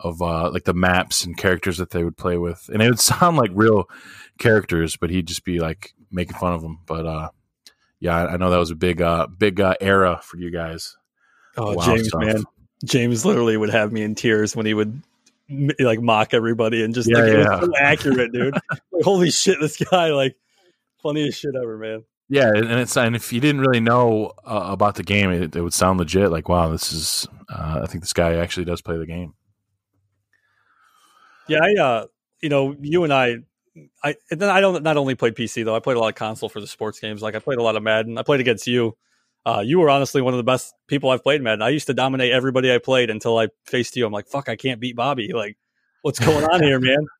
[0.00, 3.00] of uh, like the maps and characters that they would play with, and it would
[3.20, 3.88] sound like real
[4.38, 6.80] characters, but he'd just be like making fun of them.
[6.86, 7.30] But uh,
[8.00, 10.96] yeah, I, I know that was a big uh, big uh, era for you guys.
[11.56, 12.20] Oh, wow James, stuff.
[12.20, 12.44] man,
[12.84, 15.02] James literally would have me in tears when he would
[15.78, 17.60] like mock everybody and just yeah, like, yeah.
[17.60, 18.54] so accurate, dude.
[18.92, 20.36] like, holy shit, this guy like
[21.02, 22.04] funniest shit ever, man.
[22.28, 25.60] Yeah, and it's and if you didn't really know uh, about the game, it, it,
[25.60, 26.30] would sound legit.
[26.30, 27.28] Like, wow, this is.
[27.48, 29.34] Uh, I think this guy actually does play the game.
[31.48, 32.06] Yeah, I, uh,
[32.42, 33.36] you know, you and I,
[34.02, 35.76] I then I don't not only played PC though.
[35.76, 37.22] I played a lot of console for the sports games.
[37.22, 38.18] Like I played a lot of Madden.
[38.18, 38.96] I played against you.
[39.44, 41.62] Uh, you were honestly one of the best people I've played Madden.
[41.62, 44.04] I used to dominate everybody I played until I faced you.
[44.04, 45.30] I'm like, fuck, I can't beat Bobby.
[45.32, 45.56] Like,
[46.02, 47.06] what's going on here, man?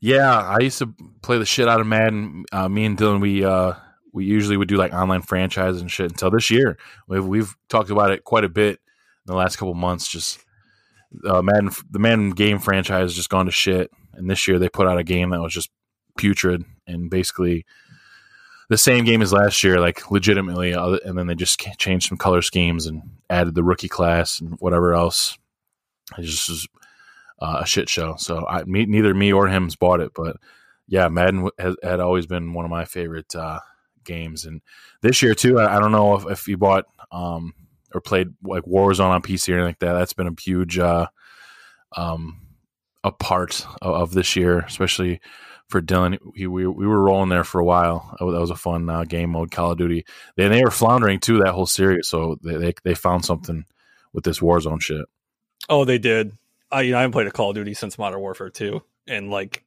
[0.00, 2.44] Yeah, I used to play the shit out of Madden.
[2.52, 3.72] Uh, me and Dylan, we uh,
[4.18, 6.76] we usually would do like online franchises and shit until this year.
[7.06, 10.08] We've, we've talked about it quite a bit in the last couple months.
[10.08, 10.44] Just
[11.24, 13.92] uh, Madden, the Madden game franchise has just gone to shit.
[14.14, 15.70] And this year they put out a game that was just
[16.16, 17.64] putrid and basically
[18.68, 20.72] the same game as last year, like legitimately.
[20.72, 24.94] And then they just changed some color schemes and added the rookie class and whatever
[24.94, 25.38] else.
[26.18, 26.66] It just was
[27.38, 28.16] uh, a shit show.
[28.18, 30.38] So I, me, neither me or him's bought it, but
[30.88, 33.60] yeah, Madden has, had always been one of my favorite uh,
[34.04, 34.44] games.
[34.44, 34.60] And
[35.02, 37.54] this year too, I, I don't know if, if you bought um,
[37.94, 39.94] or played like Warzone on PC or anything like that.
[39.94, 41.06] That's been a huge uh,
[41.96, 42.40] um,
[43.04, 45.20] a part of, of, this year, especially
[45.68, 46.18] for Dylan.
[46.34, 48.14] He, we we were rolling there for a while.
[48.18, 50.04] That was a fun uh, game mode, Call of Duty.
[50.36, 53.64] They they were floundering too that whole series, so they they, they found something
[54.12, 55.06] with this Warzone shit.
[55.68, 56.32] Oh, they did.
[56.70, 59.30] I you know I haven't played a Call of Duty since Modern Warfare two, and
[59.30, 59.64] like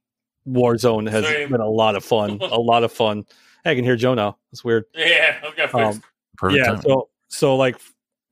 [0.48, 1.52] Warzone has Same.
[1.52, 2.40] been a lot of fun.
[2.42, 3.26] a lot of fun.
[3.64, 4.38] Hey, I can hear Joe now.
[4.52, 4.86] It's weird.
[4.96, 6.02] Yeah, okay, um,
[6.50, 6.64] yeah.
[6.66, 6.82] Time.
[6.82, 7.76] So so like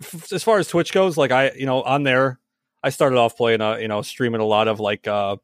[0.02, 2.40] f- as far as Twitch goes, like I you know on there,
[2.84, 5.38] I started off playing uh you know streaming a lot of like uh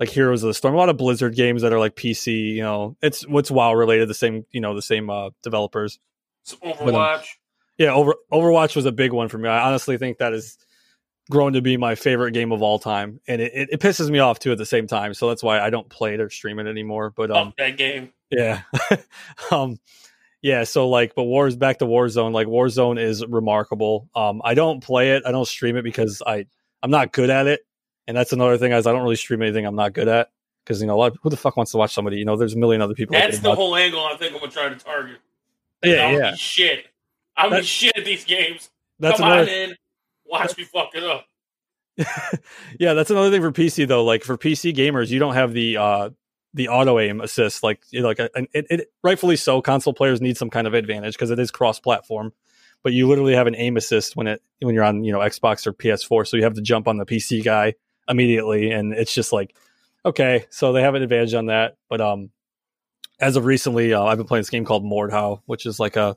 [0.00, 2.54] like Heroes of the Storm, a lot of Blizzard games that are like PC.
[2.54, 4.08] You know, it's what's WoW related.
[4.08, 5.98] The same you know the same uh developers.
[6.44, 7.18] So Overwatch.
[7.18, 7.24] Um,
[7.78, 9.48] yeah, over Overwatch was a big one for me.
[9.48, 10.58] I honestly think that is
[11.30, 14.18] grown to be my favorite game of all time, and it, it, it, pisses me
[14.18, 15.14] off too at the same time.
[15.14, 17.10] So that's why I don't play it or stream it anymore.
[17.10, 18.12] But um, that game.
[18.30, 18.62] Yeah,
[19.50, 19.78] um,
[20.42, 20.64] yeah.
[20.64, 22.32] So like, but Wars back to Warzone.
[22.32, 24.08] Like Warzone is remarkable.
[24.14, 25.22] Um, I don't play it.
[25.26, 26.46] I don't stream it because I
[26.82, 27.60] I'm not good at it,
[28.06, 28.72] and that's another thing.
[28.72, 30.30] Is I don't really stream anything I'm not good at
[30.64, 32.18] because you know a lot of, who the fuck wants to watch somebody?
[32.18, 33.14] You know, there's a million other people.
[33.14, 33.58] That's the watch.
[33.58, 35.18] whole angle I think I'm gonna try to target.
[35.82, 36.34] Yeah, yeah.
[36.34, 36.86] shit.
[37.36, 38.70] I'm that, shit at these games.
[38.98, 39.76] That's Come another, on in,
[40.34, 41.26] watch me fuck it up.
[42.78, 44.04] yeah, that's another thing for PC though.
[44.04, 46.10] Like for PC gamers, you don't have the uh
[46.52, 47.62] the auto aim assist.
[47.62, 49.62] Like like it, it rightfully so.
[49.62, 52.32] Console players need some kind of advantage because it is cross platform.
[52.82, 55.66] But you literally have an aim assist when it when you're on you know Xbox
[55.66, 57.74] or PS4, so you have to jump on the PC guy
[58.08, 59.56] immediately, and it's just like
[60.04, 61.76] okay, so they have an advantage on that.
[61.88, 62.30] But um,
[63.20, 66.16] as of recently, uh, I've been playing this game called Mordhau, which is like a,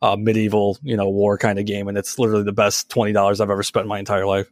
[0.00, 3.40] a medieval you know war kind of game, and it's literally the best twenty dollars
[3.40, 4.50] I've ever spent in my entire life.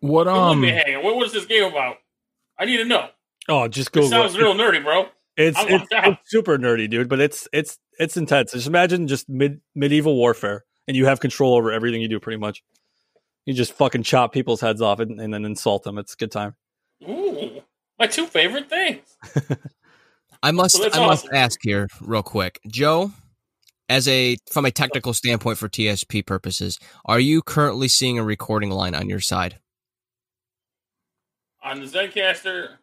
[0.00, 0.60] What um?
[0.60, 1.02] me hanging.
[1.02, 1.96] What was this game about?
[2.58, 3.08] I need to know.
[3.48, 4.02] Oh, just go.
[4.02, 5.06] It sounds real nerdy, bro.
[5.36, 7.08] It's it's, it's, super nerdy, dude.
[7.08, 8.52] But it's it's it's intense.
[8.52, 12.38] Just imagine just mid medieval warfare, and you have control over everything you do, pretty
[12.38, 12.62] much.
[13.46, 15.96] You just fucking chop people's heads off and, and then insult them.
[15.96, 16.54] It's a good time.
[17.08, 17.62] Ooh,
[17.98, 19.16] my two favorite things.
[20.42, 21.06] I must so I awesome.
[21.06, 23.12] must ask here real quick, Joe
[23.88, 28.70] as a from a technical standpoint for TSP purposes, are you currently seeing a recording
[28.70, 29.58] line on your side?
[31.62, 32.76] On the Zencastr,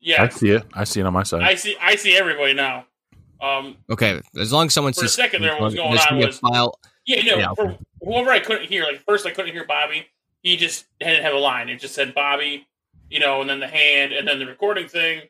[0.00, 0.64] yeah, I see it.
[0.72, 1.42] I see it on my side.
[1.42, 1.76] I see.
[1.80, 2.86] I see everybody now.
[3.40, 6.78] Um, okay, as long as someone for a second there, what's going on was file.
[7.06, 8.84] Yeah, no, yeah, for whoever I couldn't hear.
[8.84, 10.06] Like first, I couldn't hear Bobby.
[10.42, 11.68] He just didn't have a line.
[11.68, 12.66] It just said Bobby,
[13.10, 15.22] you know, and then the hand, and then the recording thing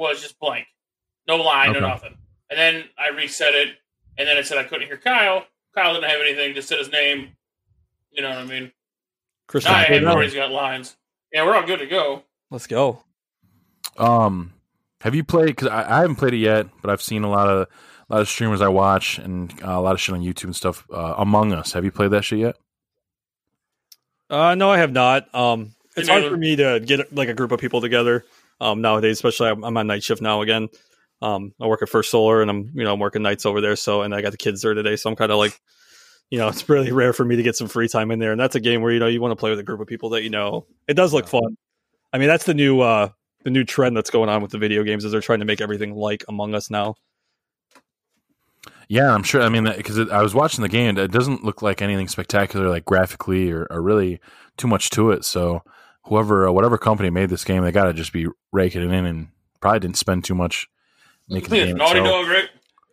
[0.00, 0.66] was just blank,
[1.28, 1.80] no line, okay.
[1.80, 2.16] no nothing.
[2.48, 3.76] And then I reset it,
[4.18, 5.46] and then it said I couldn't hear Kyle.
[5.74, 7.36] Kyle didn't have anything, just said his name.
[8.10, 8.72] You know what I mean?
[9.46, 10.96] Chris, now everybody's got lines.
[11.32, 12.24] Yeah, we're all good to go.
[12.50, 13.04] Let's go.
[13.96, 14.54] Um,
[15.02, 15.48] have you played?
[15.48, 17.68] Because I, I, haven't played it yet, but I've seen a lot of
[18.08, 20.56] a lot of streamers I watch and uh, a lot of shit on YouTube and
[20.56, 20.86] stuff.
[20.92, 22.56] Uh, Among Us, have you played that shit yet?
[24.28, 25.32] Uh, no, I have not.
[25.34, 28.24] Um, it's hard for me to get like a group of people together
[28.60, 30.68] um, nowadays, especially I'm, I'm on night shift now again.
[31.22, 33.76] Um, I work at First Solar, and I'm you know I'm working nights over there.
[33.76, 35.60] So, and I got the kids there today, so I'm kind of like,
[36.30, 38.32] you know, it's really rare for me to get some free time in there.
[38.32, 39.86] And that's a game where you know you want to play with a group of
[39.86, 40.66] people that you know.
[40.88, 41.56] It does look fun.
[42.12, 43.10] I mean, that's the new uh
[43.44, 45.60] the new trend that's going on with the video games is they're trying to make
[45.60, 46.94] everything like Among Us now.
[48.88, 49.40] Yeah, I'm sure.
[49.40, 52.84] I mean, because I was watching the game, it doesn't look like anything spectacular, like
[52.84, 54.20] graphically or, or really
[54.56, 55.24] too much to it.
[55.24, 55.62] So,
[56.10, 59.06] whoever, uh, whatever company made this game, they got to just be raking it in
[59.06, 59.28] and
[59.60, 60.68] probably didn't spend too much
[61.28, 61.76] making the game.
[61.76, 62.48] Naughty Dog, right?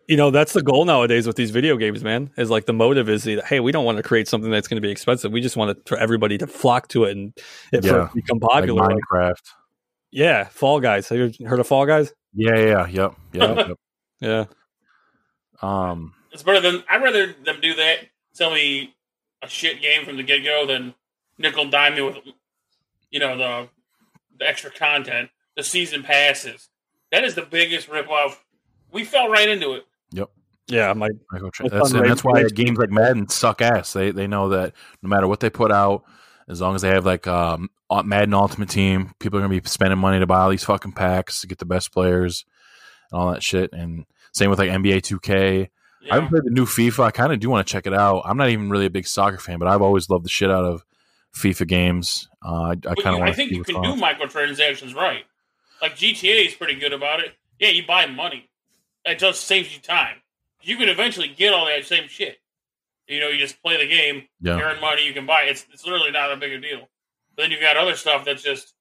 [0.08, 2.32] You know, that's the goal nowadays with these video games, man.
[2.38, 4.86] Is like the motive is, hey, we don't want to create something that's going to
[4.86, 5.34] be expensive.
[5.34, 7.34] We just want it for everybody to flock to it and
[7.74, 8.08] it yeah.
[8.14, 8.84] become popular.
[8.84, 9.44] Like Minecraft.
[10.12, 11.10] Yeah, Fall Guys.
[11.10, 12.14] Have you heard of Fall Guys?
[12.34, 13.78] Yeah, yeah, yep, yep, yep.
[14.22, 14.46] yeah.
[15.62, 17.98] Um, it's better than I'd rather them do that.
[18.36, 18.96] Tell me
[19.42, 20.94] a shit game from the get go than
[21.38, 22.18] nickel dime me with,
[23.12, 23.70] you know, the
[24.40, 26.70] the extra content, the season passes.
[27.12, 28.44] That is the biggest rip off.
[28.92, 29.86] We fell right into it.
[30.12, 30.30] Yep.
[30.68, 33.94] Yeah, my that's, that's why games like Madden suck ass.
[33.94, 36.04] They they know that no matter what they put out,
[36.50, 37.70] as long as they have like um,
[38.04, 41.42] Madden Ultimate Team, people are gonna be spending money to buy all these fucking packs
[41.42, 42.46] to get the best players
[43.12, 43.72] and all that shit.
[43.72, 45.70] And same with like NBA 2K.
[46.02, 46.12] Yeah.
[46.12, 47.06] I haven't played the new FIFA.
[47.06, 48.24] I kind of do want to check it out.
[48.26, 50.66] I'm not even really a big soccer fan, but I've always loved the shit out
[50.66, 50.84] of
[51.38, 52.28] FIFA games.
[52.44, 53.30] Uh, I, I kind of want.
[53.30, 55.24] I think you can do microtransactions right.
[55.82, 57.34] Like GTA is pretty good about it.
[57.60, 58.50] Yeah, you buy money.
[59.06, 60.18] It just saves you time.
[60.62, 62.38] You can eventually get all that same shit.
[63.08, 64.60] You know, you just play the game, yeah.
[64.60, 65.52] earn money, you can buy it.
[65.52, 66.90] It's, it's literally not a bigger deal.
[67.36, 68.74] But then you've got other stuff that's just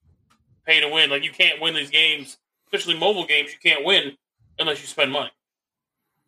[0.66, 1.10] pay to win.
[1.10, 3.52] Like you can't win these games, especially mobile games.
[3.52, 4.16] You can't win
[4.58, 5.30] unless you spend money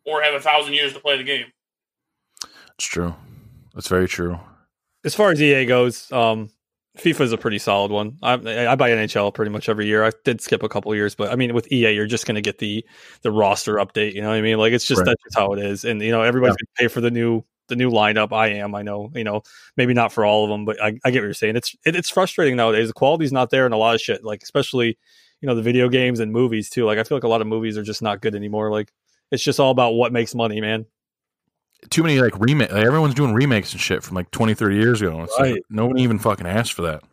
[0.05, 1.47] or have a thousand years to play the game.
[2.75, 3.15] It's true.
[3.73, 4.39] That's very true.
[5.05, 6.49] As far as EA goes, um,
[6.97, 8.17] FIFA is a pretty solid one.
[8.21, 10.03] I, I, buy NHL pretty much every year.
[10.03, 12.41] I did skip a couple years, but I mean, with EA, you're just going to
[12.41, 12.85] get the
[13.21, 14.13] the roster update.
[14.13, 14.57] You know what I mean?
[14.57, 15.05] Like it's just right.
[15.05, 15.85] that's just how it is.
[15.85, 16.65] And you know, everybody's yeah.
[16.65, 18.33] going to pay for the new the new lineup.
[18.33, 18.75] I am.
[18.75, 19.11] I know.
[19.13, 19.43] You know,
[19.77, 21.55] maybe not for all of them, but I, I get what you're saying.
[21.55, 22.87] It's it, it's frustrating nowadays.
[22.87, 24.23] The quality's not there in a lot of shit.
[24.23, 24.97] Like especially
[25.41, 26.85] you know the video games and movies too.
[26.85, 28.71] Like I feel like a lot of movies are just not good anymore.
[28.71, 28.91] Like
[29.31, 30.85] it's just all about what makes money, man
[31.89, 32.71] too many like remake.
[32.71, 35.23] Like, everyone's doing remakes and shit from like 20, 30 years ago.
[35.23, 35.53] It's right.
[35.53, 37.03] like nobody even fucking asked for that.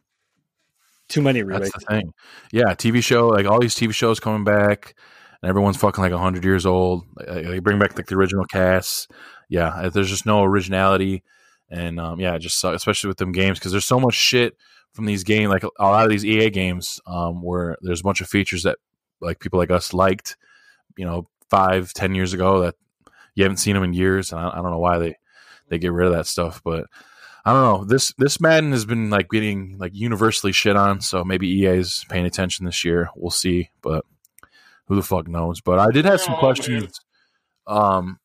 [1.09, 1.71] Too many remakes.
[1.73, 2.13] That's the thing.
[2.53, 4.95] Yeah, TV show like all these TV shows coming back,
[5.41, 7.05] and everyone's fucking like hundred years old.
[7.27, 9.11] They bring back like the original cast.
[9.49, 11.23] Yeah, there's just no originality,
[11.71, 14.57] and um, yeah, just especially with them games because there's so much shit
[14.93, 18.21] from these games, like a lot of these EA games, um, where there's a bunch
[18.21, 18.79] of features that
[19.21, 20.37] like people like us liked,
[20.97, 22.75] you know, five, ten years ago that
[23.37, 25.17] you haven't seen them in years, and I, I don't know why they
[25.69, 26.87] they get rid of that stuff, but
[27.45, 27.85] I don't know.
[27.85, 32.05] This this Madden has been like getting like universally shit on, so maybe EA is
[32.09, 33.11] paying attention this year.
[33.15, 34.05] We'll see, but
[34.87, 35.61] who the fuck knows?
[35.61, 37.01] But I did have some Oh, questions
[37.69, 38.19] um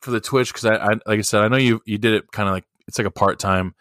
[0.00, 2.30] for the Twitch because I, I like I said I know you you did it
[2.32, 3.74] kind of like it's like a part time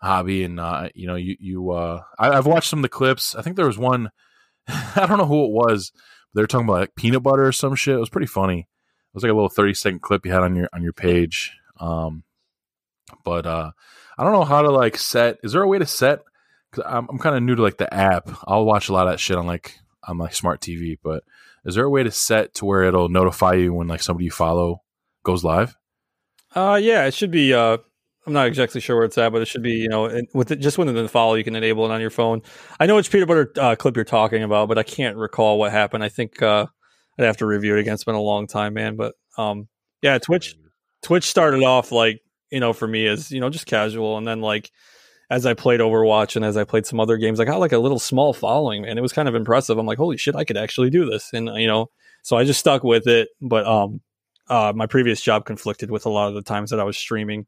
[0.00, 3.34] hobby, and uh, you know you you uh I, I've watched some of the clips.
[3.34, 4.10] I think there was one
[4.68, 5.92] I don't know who it was.
[6.34, 7.96] They were talking about like peanut butter or some shit.
[7.96, 8.68] It was pretty funny.
[9.08, 11.56] It was like a little thirty second clip you had on your on your page.
[11.80, 12.24] Um,
[13.24, 13.72] but uh,
[14.16, 15.38] I don't know how to like set.
[15.42, 16.20] Is there a way to set?
[16.72, 18.28] Cause I'm I'm kind of new to like the app.
[18.46, 20.98] I'll watch a lot of that shit on like on like smart TV.
[21.02, 21.24] But
[21.64, 24.30] is there a way to set to where it'll notify you when like somebody you
[24.30, 24.82] follow
[25.24, 25.76] goes live?
[26.54, 27.54] Uh, yeah, it should be.
[27.54, 27.78] Uh,
[28.26, 29.72] I'm not exactly sure where it's at, but it should be.
[29.72, 32.10] You know, it, with it, just within the follow, you can enable it on your
[32.10, 32.42] phone.
[32.78, 35.72] I know which peanut butter uh, clip you're talking about, but I can't recall what
[35.72, 36.04] happened.
[36.04, 36.66] I think uh,
[37.18, 37.94] I'd have to review it again.
[37.94, 38.96] It's been a long time, man.
[38.96, 39.68] But um,
[40.02, 40.56] yeah, Twitch.
[41.02, 44.40] Twitch started off like you know for me as you know just casual, and then
[44.40, 44.70] like
[45.30, 47.78] as I played Overwatch and as I played some other games, I got like a
[47.78, 48.96] little small following, man.
[48.96, 49.78] It was kind of impressive.
[49.78, 51.90] I'm like, holy shit, I could actually do this, and you know,
[52.22, 53.28] so I just stuck with it.
[53.40, 54.00] But um,
[54.48, 57.46] uh, my previous job conflicted with a lot of the times that I was streaming,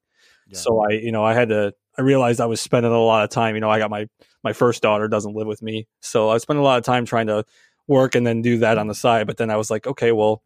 [0.53, 1.73] so I, you know, I had to.
[1.99, 3.55] I realized I was spending a lot of time.
[3.55, 4.07] You know, I got my
[4.45, 7.27] my first daughter doesn't live with me, so I spent a lot of time trying
[7.29, 7.45] to
[7.91, 9.27] work and then do that on the side.
[9.27, 10.43] But then I was like, okay, well,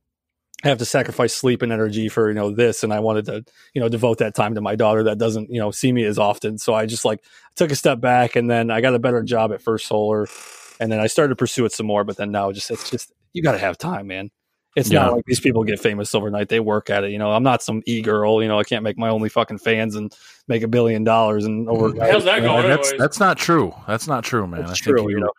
[0.64, 3.44] I have to sacrifice sleep and energy for you know this, and I wanted to
[3.74, 6.18] you know devote that time to my daughter that doesn't you know see me as
[6.18, 6.58] often.
[6.58, 7.22] So I just like
[7.54, 10.26] took a step back, and then I got a better job at First Solar,
[10.80, 12.02] and then I started to pursue it some more.
[12.02, 14.30] But then now just it's just you got to have time, man.
[14.74, 15.00] It's Yeah.
[15.00, 16.48] not like these people get famous overnight.
[16.48, 17.10] They work at it.
[17.10, 18.42] You know, I'm not some e girl.
[18.42, 20.12] You know, I can't make my only fucking fans and
[20.48, 22.10] make a billion dollars and overnight.
[22.10, 22.68] How's that Yeah, going?
[22.70, 23.72] that's that's not true.
[23.86, 24.62] That's not true, man.
[24.62, 25.30] It's I think true, you, you know.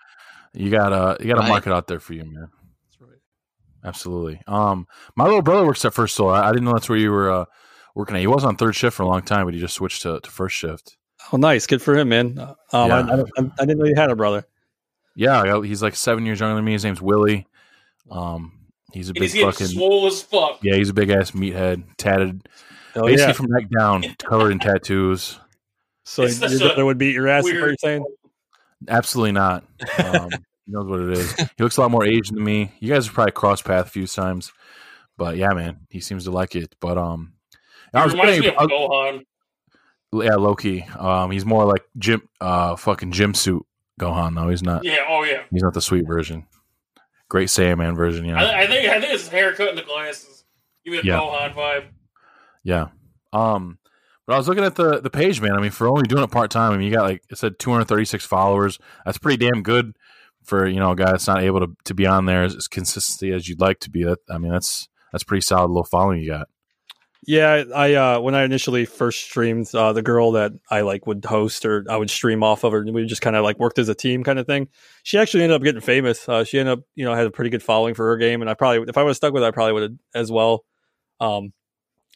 [0.56, 1.50] You got a you gotta Right.
[1.50, 2.48] mark it out there for you, man.
[2.88, 3.20] That's right.
[3.84, 4.42] Absolutely.
[4.48, 6.34] Um, my little brother works at First Solar.
[6.34, 7.46] I, I didn't know that's where you were uh,
[7.96, 8.20] working at.
[8.22, 10.30] He was on third shift for a long time, but he just switched to, to
[10.32, 10.98] first shift.
[11.32, 12.38] Oh, nice, good for him, man.
[12.40, 13.00] Um, I, Yeah.
[13.00, 14.46] I, don't- I didn't know you had a brother.
[15.16, 16.74] Yeah, I- he's like seven years younger than me.
[16.74, 17.48] His name's Willie.
[18.12, 18.52] Um,
[18.94, 20.60] he's a And big he's getting fucking swole as fuck.
[20.62, 20.76] yeah.
[20.76, 22.48] He's a big ass meathead, tatted
[22.96, 23.32] Oh, basically yeah.
[23.34, 25.40] from neck down, covered in tattoos.
[26.06, 27.46] So It's your such a brother would beat your ass.
[27.46, 28.06] Is what you're saying?
[28.88, 29.64] Absolutely not.
[30.04, 30.30] Um,
[30.66, 31.34] he knows what it is.
[31.36, 32.72] He looks a lot more Asian than me.
[32.80, 34.52] You guys have probably crossed path a few times,
[35.18, 36.76] but yeah, man, he seems to like it.
[36.80, 37.34] But um,
[37.94, 39.24] I was reminds me playing, of Gohan.
[40.14, 40.84] yeah, Loki.
[40.98, 43.66] Um, he's more like Jim, uh, fucking gym suit
[44.00, 44.36] Gohan.
[44.36, 44.50] though.
[44.50, 44.84] he's not.
[44.84, 45.44] Yeah, oh yeah.
[45.52, 46.46] He's not the sweet version.
[47.30, 48.38] Great Saiyaman version, Yeah.
[48.44, 50.44] I, I think I think it's his haircut and the glasses.
[50.84, 51.20] Give me a Yeah.
[51.20, 51.86] Gohan vibe.
[52.64, 52.88] Yeah.
[53.34, 53.80] Um,
[54.26, 55.54] but I was looking at the the page, man.
[55.54, 57.60] I mean, for only doing it part time, I mean, you got like it said
[57.60, 58.80] 236 followers.
[59.06, 59.96] That's pretty damn good
[60.44, 62.68] for you know a guy that's not able to, to be on there as, as
[62.68, 64.04] consistently as you'd like to be.
[64.04, 66.48] That I mean, that's that's pretty solid little following you got.
[67.28, 71.26] Yeah, I uh when I initially first streamed, uh the girl that I like would
[71.26, 73.80] host or I would stream off of her, and we just kind of like worked
[73.80, 74.68] as a team kind of thing.
[75.04, 76.28] She actually ended up getting famous.
[76.30, 78.50] Uh, she ended up, you know, had a pretty good following for her game, and
[78.50, 80.66] I probably, if I have stuck with, her, I probably would have as well.
[81.20, 81.52] Um,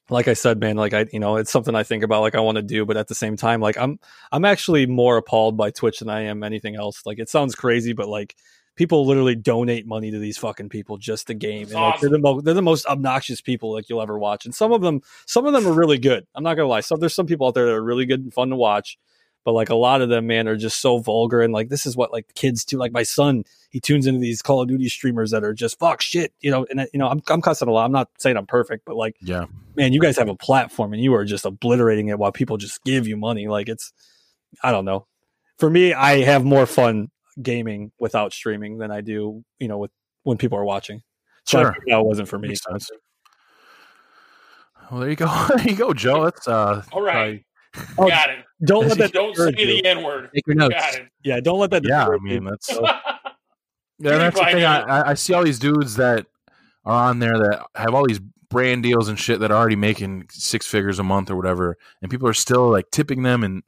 [0.10, 2.40] like I said, man, like I, you know, it's something I think about, like I
[2.40, 4.00] want to do, but at the same time, like I'm,
[4.32, 7.04] I'm actually more appalled by Twitch than I am anything else.
[7.06, 8.36] Like it sounds crazy, but like
[8.76, 11.64] people literally donate money to these fucking people just to game.
[11.64, 14.46] And, like, they're the most they're the most obnoxious people like you'll ever watch.
[14.46, 16.26] And some of them some of them are really good.
[16.34, 16.80] I'm not gonna lie.
[16.80, 18.98] Some there's some people out there that are really good and fun to watch.
[19.46, 21.96] But like a lot of them, man, are just so vulgar and like this is
[21.96, 22.78] what like kids do.
[22.78, 26.02] Like my son, he tunes into these Call of Duty streamers that are just fuck
[26.02, 26.66] shit, you know.
[26.70, 27.86] And you know, I'm I'm cussing a lot.
[27.86, 29.46] I'm not saying I'm perfect, but like, Yeah.
[29.76, 32.84] man, you guys have a platform and you are just obliterating it while people just
[32.84, 33.48] give you money.
[33.48, 33.92] Like it's,
[34.64, 35.08] I don't know.
[35.58, 37.10] For me, I have more fun
[37.42, 39.92] gaming without streaming than I do, you know, with
[40.24, 41.02] when people are watching.
[41.46, 41.74] So Sure.
[41.74, 42.50] figured that wasn't for me.
[42.50, 42.90] Makes sense.
[44.92, 45.48] Well, there you go.
[45.56, 46.26] there you go, Joe.
[46.26, 46.84] That's uh.
[46.92, 47.44] All right.
[47.98, 48.40] Oh, Got it.
[48.66, 49.66] Don't let that Don't say you.
[49.82, 50.30] the N word.
[50.34, 50.76] Take your notes.
[50.76, 51.08] Got it.
[51.24, 51.84] Yeah, don't let that.
[51.86, 54.18] Yeah, I mean that's So- yeah.
[54.18, 54.64] That's the thing.
[54.66, 54.82] I.
[54.82, 56.26] I- I see all these dudes that
[56.86, 60.26] are on there that have all these brand deals and shit that are already making
[60.32, 63.62] six figures a month or whatever, and people are still like tipping them and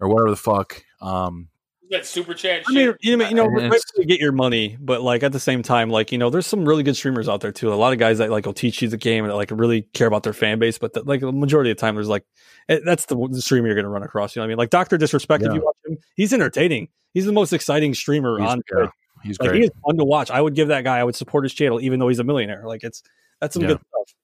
[0.00, 0.82] or whatever the fuck.
[1.00, 1.48] Um,
[1.90, 4.32] that super chat I mean, you know, you know, And right it's- you get your
[4.32, 7.28] money, but like at the same time, like you know, there's some really good streamers
[7.28, 7.72] out there too.
[7.72, 9.82] A lot of guys that like will teach you the game and that, like really
[9.82, 12.24] care about their fan base, but the, like the majority of the time, there's like
[12.68, 14.34] eh, that's the, the streamer you're going to run across.
[14.34, 14.58] You know what I mean?
[14.58, 16.88] Like Doctor Disrespect, if you watch him, he's entertaining.
[17.14, 18.62] He's the most exciting streamer he's, on.
[18.76, 18.86] yeah,
[19.22, 19.60] he's Like great.
[19.62, 20.30] he is fun to watch.
[20.30, 20.98] I would give that guy.
[20.98, 22.62] I would support his channel, even though he's a millionaire.
[22.66, 23.02] Like it's
[23.40, 23.68] that's some Yeah.
[23.68, 24.14] good stuff.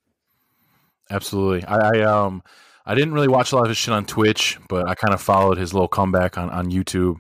[1.10, 1.64] Absolutely.
[1.64, 2.42] I, I um
[2.84, 5.20] I didn't really watch a lot of his shit on Twitch, but I kind of
[5.20, 7.16] followed his little comeback on, on YouTube.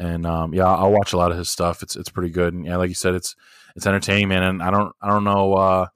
[0.00, 1.82] And um, yeah, I'll watch a lot of his stuff.
[1.82, 2.54] It's it's pretty good.
[2.54, 3.36] And yeah, like you said, it's
[3.76, 4.42] it's entertaining, man.
[4.42, 5.86] And I don't I don't know uh,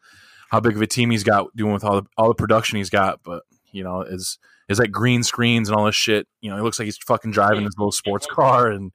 [0.51, 2.91] how big of a team he's got doing with all the all the production he's
[2.91, 4.39] got, but you know, is
[4.69, 6.29] is like green screens and all this shit.
[6.43, 8.93] You know, he looks like he's fucking driving his little sports car and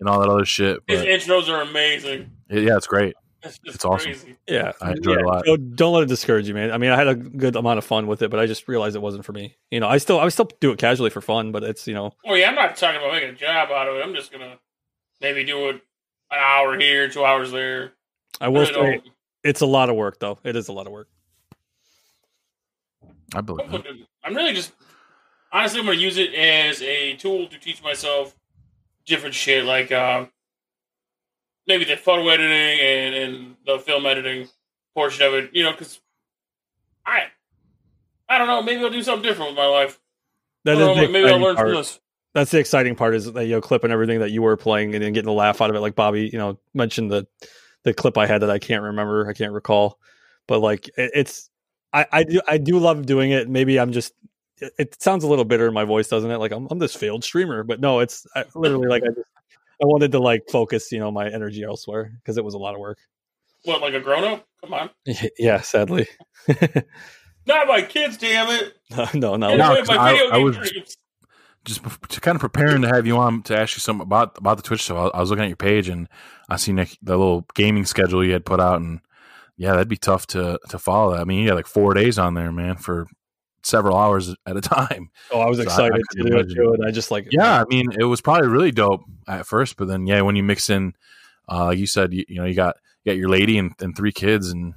[0.00, 0.80] and all that other shit.
[0.88, 2.32] His But intros are amazing.
[2.50, 3.14] yeah, it's great.
[3.42, 4.12] It's, It's awesome.
[4.12, 4.36] crazy.
[4.46, 5.44] Yeah, I enjoyed it a lot.
[5.44, 6.70] Don't, don't let it discourage you, man.
[6.70, 8.96] I mean, I had a good amount of fun with it, but I just realized
[8.96, 9.56] it wasn't for me.
[9.70, 12.12] You know, I still I still do it casually for fun, but it's you know,
[12.26, 14.04] Oh yeah, I'm not talking about making a job out of it.
[14.04, 14.58] I'm just gonna
[15.20, 15.76] maybe do it
[16.30, 17.92] an hour here, two hours there.
[18.40, 19.02] I will Really say
[19.42, 20.38] it's a lot of work though.
[20.44, 21.08] It is a lot of work.
[23.34, 23.86] I believe it.
[24.24, 24.72] I'm really just
[25.52, 28.34] honestly, I'm gonna use it as a tool to teach myself
[29.06, 30.26] different shit, like uh,
[31.66, 34.48] maybe the photo editing and, and the film editing
[34.94, 35.50] portion of it.
[35.52, 36.00] You know, because
[37.06, 37.24] I,
[38.28, 39.98] I don't know, maybe I'll do something different with my life.
[40.64, 41.68] That is know, the maybe I'll learn part.
[41.68, 42.00] from this.
[42.32, 45.02] That's the exciting part is that you know and everything that you were playing and
[45.02, 45.80] then getting a laugh out of it.
[45.80, 47.26] Like Bobby, you know, mentioned the
[47.82, 49.98] the clip I had that I can't remember, I can't recall,
[50.46, 51.50] but like it, it's
[51.92, 53.48] I I do I do love doing it.
[53.48, 54.12] Maybe I'm just
[54.58, 56.38] it, it sounds a little bitter in my voice, doesn't it?
[56.38, 59.30] Like I'm I'm this failed streamer, but no, it's I, literally like I just
[59.82, 62.74] I wanted to like focus, you know, my energy elsewhere because it was a lot
[62.74, 62.98] of work.
[63.64, 64.46] What, like a grown up?
[64.62, 64.90] Come on,
[65.38, 66.06] yeah, sadly,
[67.46, 68.74] not my kids, damn it!
[69.14, 70.96] no, no, Get No, away 'cause with my I- video I game was- dreams.
[71.64, 74.56] just to kind of preparing to have you on to ask you something about about
[74.56, 75.12] the Twitch stuff.
[75.14, 76.08] I, I was looking at your page and
[76.48, 79.00] I seen the, the little gaming schedule you had put out, and
[79.56, 81.12] yeah, that'd be tough to to follow.
[81.14, 81.20] That.
[81.20, 83.06] I mean, you got like four days on there, man, for
[83.62, 85.10] several hours at a time.
[85.30, 87.28] Oh, I was So I- I excited to do it too, and I just like
[87.30, 90.42] Yeah, I mean, it was probably really dope at first, but then yeah, when you
[90.42, 90.94] mix in,
[91.48, 93.96] uh, like you said, you, you know, you got you got your lady and, and
[93.96, 94.74] three kids and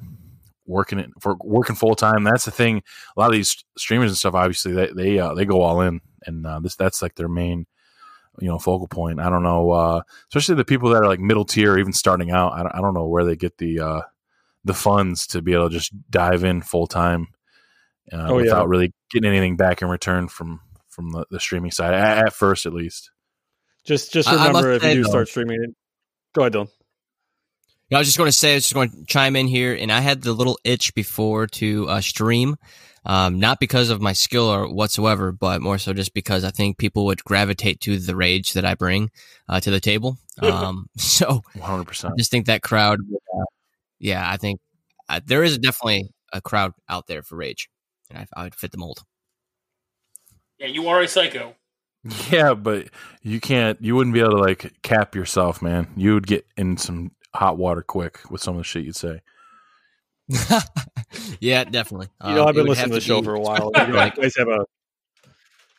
[0.65, 2.23] working it for working full time.
[2.23, 2.81] That's the thing.
[3.15, 6.01] A lot of these streamers and stuff, obviously, they they uh, they go all in,
[6.25, 7.65] and uh, this that's like their main
[8.39, 9.19] you know focal point.
[9.19, 12.53] I don't know, uh, especially the people that are like middle tier, even starting out.
[12.53, 14.01] I don't, I don't know where they get the uh,
[14.65, 17.27] the funds to be able to just dive in full time
[18.11, 18.43] uh, Oh, yeah.
[18.43, 22.33] without really getting anything back in return from from the, the streaming side at, at
[22.33, 23.09] first, at least.
[23.85, 25.69] Just just I- I must remember if say, you do start streaming it.
[26.33, 26.69] Go ahead, Dylan.
[27.89, 29.75] Yeah, I was just going to say, I was just going to chime in here,
[29.79, 32.55] and I had the little itch before to uh, stream,
[33.05, 36.77] um, not because of my skill or whatsoever, but more so just because I think
[36.79, 39.11] people would gravitate to the rage that I bring
[39.47, 40.17] uh, to the table.
[40.41, 42.97] Um, so One hundred I just think that crowd,
[43.37, 43.43] uh,
[43.99, 44.59] yeah, I think
[45.07, 47.69] uh, there is definitely a crowd out there for rage,
[48.09, 49.03] and I, I would fit the mold.
[50.59, 51.55] Yeah, you are a psycho.
[52.29, 52.89] Yeah, but
[53.21, 53.81] you can't.
[53.81, 55.87] You wouldn't be able to like cap yourself, man.
[55.95, 59.21] You would get in some hot water quick with some of the shit you'd say.
[61.39, 62.07] yeah, definitely.
[62.25, 63.71] You know, Um, I've been would listening to the show be- for a while.
[63.75, 64.65] You, know, like- you guys have a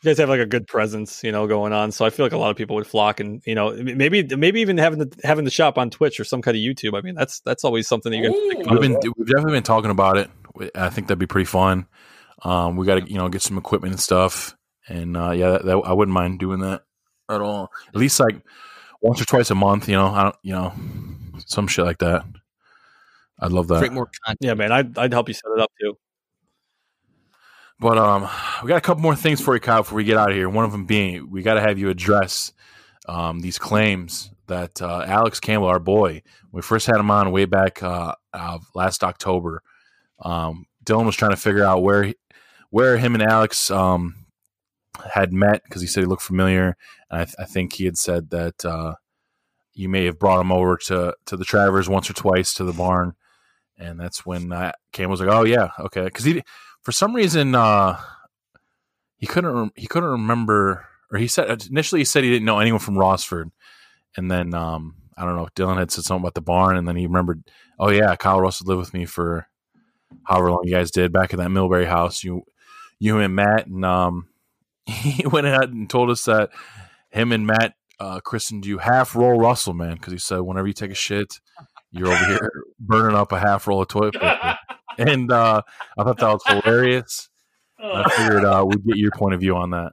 [0.03, 1.91] you guys have like a good presence, you know, going on.
[1.91, 4.61] So I feel like a lot of people would flock, and you know, maybe maybe
[4.61, 6.97] even having the having the shop on Twitch or some kind of YouTube.
[6.97, 8.33] I mean, that's that's always something that you guys.
[8.35, 8.49] Ooh.
[8.49, 8.81] think We've about.
[9.03, 10.31] been we've definitely been talking about it.
[10.75, 11.87] I think that'd be pretty fun.
[12.45, 14.55] Um, we got to you know get some equipment and stuff,
[14.89, 16.83] and uh, yeah, that, that, I wouldn't mind doing that
[17.31, 17.73] at all.
[17.89, 18.37] At least like
[19.01, 19.89] once or twice a month.
[19.89, 20.73] You know, I don't you know
[21.47, 22.25] some shit like that.
[23.41, 23.79] I'd love that.
[23.79, 24.39] create more content.
[24.41, 25.97] Yeah, man, I'd I'd help you set it up too.
[27.81, 28.29] But um,
[28.63, 30.49] we got a couple more things for you, Kyle, before we get out of here.
[30.49, 32.53] One of them being we got to have you address
[33.09, 36.23] um, these claims that uh, Alex Campbell, our boy,
[36.53, 39.63] we first had him on way back uh, uh, last October.
[40.21, 42.15] Um, Dylan was trying to figure out where he,
[42.75, 44.17] where him and Alex um,
[45.15, 46.77] had met because he said he looked familiar,
[47.09, 48.95] and I, th- I think he had said that uh,
[49.75, 52.73] you may have brought him over to to the Travers once or twice to the
[52.73, 53.15] barn,
[53.79, 56.43] and that's when uh, Cam was like, "Oh yeah, okay," because he
[56.83, 57.97] for some reason uh,
[59.19, 62.81] he couldn't he couldn't remember, or he said initially he said he didn't know anyone
[62.81, 63.53] from Rossford,
[64.17, 66.97] and then um, I don't know, Dylan had said something about the barn, and then
[66.97, 67.45] he remembered,
[67.79, 69.47] "Oh yeah, Kyle Russell lived with me for
[70.25, 72.43] however long you guys did back in that Millbury house, you
[73.05, 74.29] you and Matt, and um,
[74.87, 76.51] he went ahead and told us that
[77.11, 80.73] him and Matt." Uh, christened you half roll Russell, man, because he said whenever you
[80.73, 81.39] take a shit,
[81.93, 82.51] you're over here
[82.81, 84.59] burning up a half roll of toilet paper.
[84.97, 85.61] And uh,
[85.99, 87.29] I thought that was hilarious.
[87.81, 89.93] Oh, I figured uh, we'd get your point of view on that.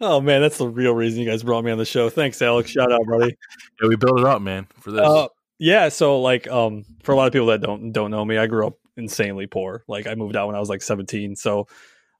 [0.00, 2.10] Oh man, that's the real reason you guys brought me on the show.
[2.10, 2.70] Thanks, Alex.
[2.70, 3.36] Shout out, buddy.
[3.80, 5.02] Yeah, we built it up, man, for this.
[5.02, 5.28] Uh,
[5.60, 8.48] yeah, so like um for a lot of people that don't don't know me, I
[8.48, 9.84] grew up insanely poor.
[9.86, 11.36] Like I moved out when I was like 17.
[11.36, 11.68] So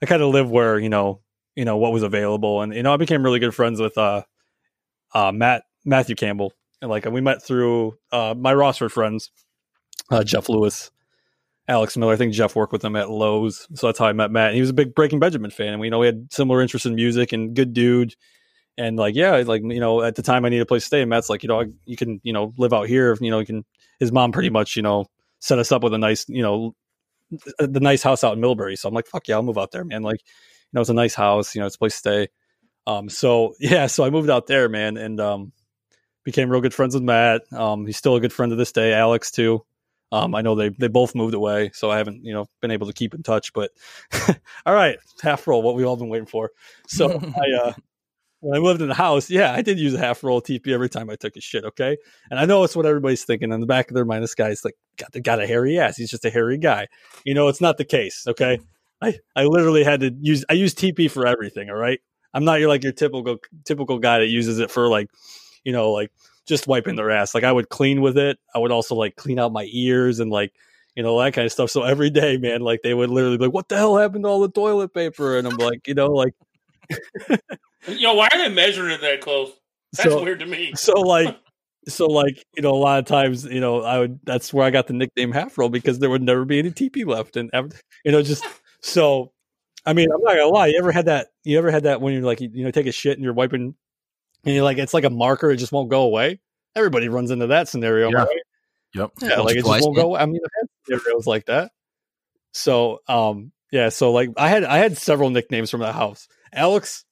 [0.02, 1.20] I kind of live where, you know,
[1.56, 4.22] you know what was available and you know, I became really good friends with uh
[5.14, 6.52] uh Matt Matthew Campbell.
[6.80, 9.30] And like we met through uh my Rossford friends,
[10.10, 10.90] uh Jeff Lewis
[11.70, 12.12] Alex Miller.
[12.12, 14.48] I think Jeff worked with him at Lowe's, so that's how I met Matt.
[14.48, 16.60] And he was a big Breaking Benjamin fan, and we you know we had similar
[16.60, 18.14] interests in music and good dude.
[18.76, 21.00] And like, yeah, like you know, at the time I needed a place to stay.
[21.02, 23.16] And Matt's like, you know, you can you know live out here.
[23.20, 23.64] You know, you can.
[24.00, 25.06] His mom pretty much you know
[25.38, 26.74] set us up with a nice you know
[27.58, 28.78] the nice house out in Millbury.
[28.78, 30.02] So I'm like, fuck yeah, I'll move out there, man.
[30.02, 31.54] Like, you know, it's a nice house.
[31.54, 32.28] You know, it's a place to stay.
[32.86, 35.52] Um, so yeah, so I moved out there, man, and um,
[36.24, 37.42] became real good friends with Matt.
[37.52, 38.92] Um, he's still a good friend to this day.
[38.92, 39.64] Alex too.
[40.12, 42.88] Um, I know they they both moved away, so I haven't you know been able
[42.88, 43.52] to keep in touch.
[43.52, 43.70] But
[44.66, 46.50] all right, half roll, what we've all been waiting for.
[46.88, 47.72] So I uh,
[48.40, 50.88] when I lived in the house, yeah, I did use a half roll TP every
[50.88, 51.64] time I took a shit.
[51.64, 51.96] Okay,
[52.30, 54.22] and I know it's what everybody's thinking in the back of their mind.
[54.22, 55.96] This guy's like got got a hairy ass.
[55.96, 56.88] He's just a hairy guy.
[57.24, 58.24] You know, it's not the case.
[58.26, 58.58] Okay,
[59.02, 61.70] I I literally had to use I use TP for everything.
[61.70, 62.00] All right,
[62.34, 65.08] I'm not your like your typical typical guy that uses it for like
[65.64, 66.10] you know like
[66.46, 67.34] just wiping their ass.
[67.34, 68.38] Like I would clean with it.
[68.54, 70.52] I would also like clean out my ears and like
[70.96, 71.70] you know that kind of stuff.
[71.70, 74.28] So every day, man, like they would literally be like, "What the hell happened to
[74.28, 76.34] all the toilet paper?" And I'm like, you know, like,
[77.88, 79.52] you know, why are they measuring it that close?
[79.92, 80.72] That's so, weird to me.
[80.74, 81.36] So like,
[81.88, 84.20] so like, you know, a lot of times, you know, I would.
[84.24, 87.06] That's where I got the nickname Half Roll because there would never be any TP
[87.06, 87.50] left, and
[88.04, 88.44] you know, just
[88.80, 89.32] so.
[89.86, 90.66] I mean, I'm not gonna lie.
[90.66, 91.28] You ever had that?
[91.42, 93.74] You ever had that when you're like, you know, take a shit and you're wiping
[94.44, 96.38] and you're like, it's like a marker; it just won't go away.
[96.76, 98.24] Everybody runs into that scenario, Yeah.
[98.24, 98.40] right?
[98.94, 99.10] Yep.
[99.22, 100.02] Yeah, like it Twice, just won't yeah.
[100.02, 100.16] go.
[100.16, 100.68] I mean, I've had
[101.00, 101.72] scenarios like that.
[102.52, 103.88] So, um, yeah.
[103.88, 106.28] So, like, I had I had several nicknames from the house.
[106.52, 107.04] Alex,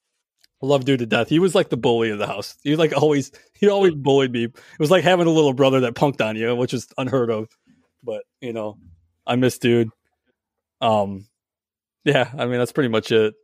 [0.63, 1.29] I love dude to death.
[1.29, 2.57] He was like the bully of the house.
[2.63, 4.45] He like always he always bullied me.
[4.45, 7.49] It was like having a little brother that punked on you, which is unheard of.
[8.03, 8.79] But you know,
[9.27, 9.91] I miss dude.
[10.81, 11.27] Um,
[12.05, 12.31] yeah.
[12.37, 13.35] I mean, that's pretty much it.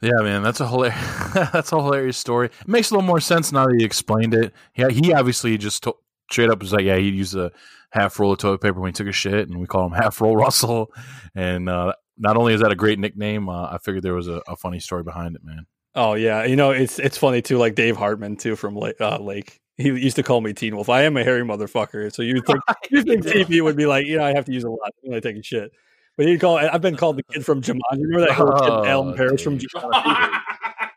[0.00, 1.32] Yeah, man, that's a hilarious.
[1.34, 2.46] that's a hilarious story.
[2.60, 4.52] It makes a little more sense now that you explained it.
[4.76, 5.96] Yeah, he obviously just to-
[6.30, 7.50] straight up was like, yeah, he used a
[7.90, 10.20] half roll of toilet paper when he took a shit, and we call him Half
[10.20, 10.92] Roll Russell.
[11.34, 14.42] And uh, not only is that a great nickname, uh, I figured there was a,
[14.46, 15.66] a funny story behind it, man.
[15.94, 17.58] Oh yeah, you know it's it's funny too.
[17.58, 19.00] Like Dave Hartman too from Lake.
[19.00, 19.58] Uh, Lake.
[19.76, 20.88] He used to call me Teen Wolf.
[20.88, 22.12] I am a hairy motherfucker.
[22.12, 22.60] So you think
[22.90, 25.16] you think TP would be like, you know, I have to use a lot when
[25.16, 25.70] I take a shit.
[26.16, 27.80] But you call I've been called the kid from Jumanji.
[27.92, 29.70] Remember that whole kid, Oh, Alan Parrish from dude.
[29.70, 30.40] Jumanji?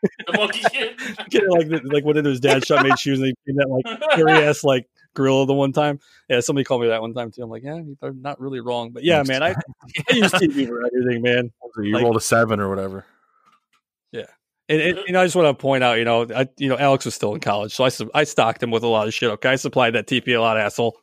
[0.26, 0.98] the monkey kid.
[1.30, 4.12] Kid, like like one of his dad shot made shoes and he came that like
[4.16, 6.00] hairy ass like gorilla the one time.
[6.28, 7.42] Yeah, somebody called me that one time too.
[7.42, 8.90] I'm like, yeah, they're not really wrong.
[8.90, 9.50] But yeah, man, I,
[10.10, 11.52] I use TP for everything, man.
[11.78, 13.04] You Like- rolled a seven or whatever.
[14.10, 14.26] Yeah.
[14.68, 16.78] And, and you know, I just want to point out, you know, I, you know,
[16.78, 19.30] Alex was still in college, so I I stocked him with a lot of shit.
[19.30, 20.96] Okay, I supplied that TP a lot, asshole.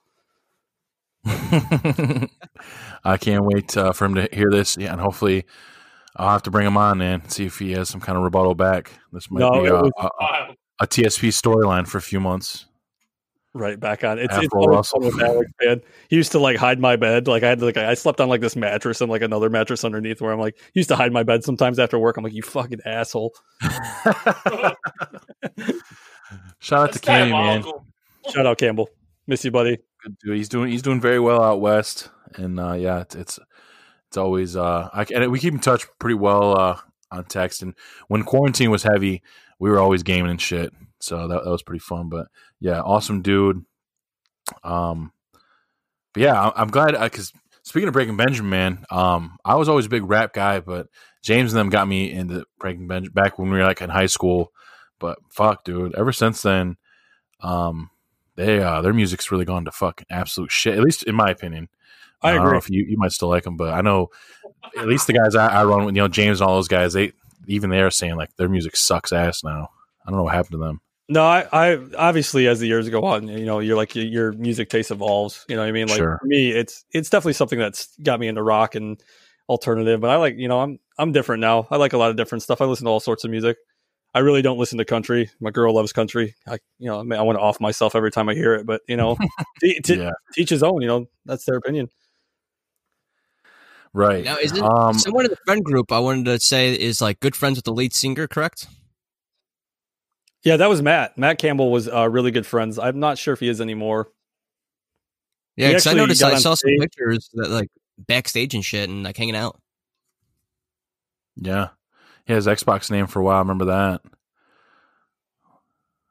[1.26, 4.78] I can't wait uh, for him to hear this.
[4.78, 5.45] Yeah, and hopefully
[6.16, 8.55] I'll have to bring him on and see if he has some kind of rebuttal
[8.55, 8.91] back.
[9.12, 12.66] This might No, be it a, a, a TSP storyline for a few months.
[13.54, 14.20] Right back on.
[14.20, 15.02] It's Afro it's always Russell.
[15.02, 15.82] fun with Alex, man.
[16.08, 17.28] He used to like hide my bed.
[17.28, 19.84] Like I had to, like I slept on like this mattress and like another mattress
[19.84, 22.18] underneath where I'm like he used to hide my bed sometimes after work.
[22.18, 23.34] I'm like you fucking asshole.
[26.60, 27.64] Shout out That's to Cammy, man.
[28.32, 28.89] Shout out Campbell,
[29.26, 29.80] miss you, buddy.
[30.04, 30.38] Good dude.
[30.38, 33.39] He's doing he's doing very well out west, and uh, yeah, it's it's,
[34.10, 36.78] it's always uh, I, and we keep in touch pretty well uh,
[37.12, 37.64] on text.
[37.64, 37.74] And
[38.10, 39.24] when quarantine was heavy,
[39.58, 42.10] we were always gaming and shit, so that, that was pretty fun.
[42.10, 42.28] But
[42.60, 43.64] yeah, awesome dude.
[44.64, 45.12] Um,
[46.14, 47.32] but yeah, I, I'm glad because
[47.64, 50.88] speaking of Breaking Benjamin, man, um, I was always a big rap guy, but
[51.22, 54.07] James and them got me into Breaking Benjamin back when we were like in high
[54.07, 54.51] school.
[54.99, 56.78] But fuck, dude, ever since then,
[57.41, 57.89] um,
[58.36, 60.78] they uh, their music's really gone to fucking absolute shit.
[60.78, 61.70] At least in my opinion.
[62.22, 62.57] I don't know agree.
[62.57, 64.10] if you, you might still like them, but I know
[64.78, 66.91] at least the guys I, I run with, you know, James and all those guys,
[66.91, 67.14] they
[67.47, 69.70] even they're saying like their music sucks ass now.
[70.05, 70.82] I don't know what happened to them.
[71.12, 74.32] No, I, I obviously as the years go on, you know, you're like your, your
[74.34, 75.43] music taste evolves.
[75.49, 75.88] You know what I mean?
[75.88, 76.20] Like Sure.
[76.22, 79.01] for me, it's it's definitely something that's got me into rock and
[79.49, 79.99] alternative.
[80.01, 81.68] But I like, you know, I'm I'm different now.
[81.72, 82.62] I like a lot of different stuff.
[82.62, 83.57] I listen to all sorts of music.
[84.14, 85.32] I really don't listen to country.
[85.39, 86.36] My girl loves country.
[86.47, 88.68] I, you know, I, mean, I want to off myself every time I hear it.
[88.68, 89.18] But you know,
[89.62, 90.82] to, to yeah, teach his own.
[90.84, 91.89] You know, that's their opinion.
[93.93, 94.24] right.
[94.24, 97.20] Now, is it um, someone in the friend group I wanted to say is like
[97.20, 98.68] good friends with the lead singer, correct?
[100.44, 101.18] Yeah, that was Matt.
[101.18, 102.80] Matt Campbell was uh, really good friends.
[102.80, 104.10] I'm not sure if he is anymore.
[105.58, 107.68] Yeah, because I noticed I on saw some pictures that like
[107.98, 109.60] backstage and shit and like hanging out.
[111.36, 111.70] yeah,
[112.26, 113.38] he has Xbox name for a while.
[113.38, 114.02] I remember that.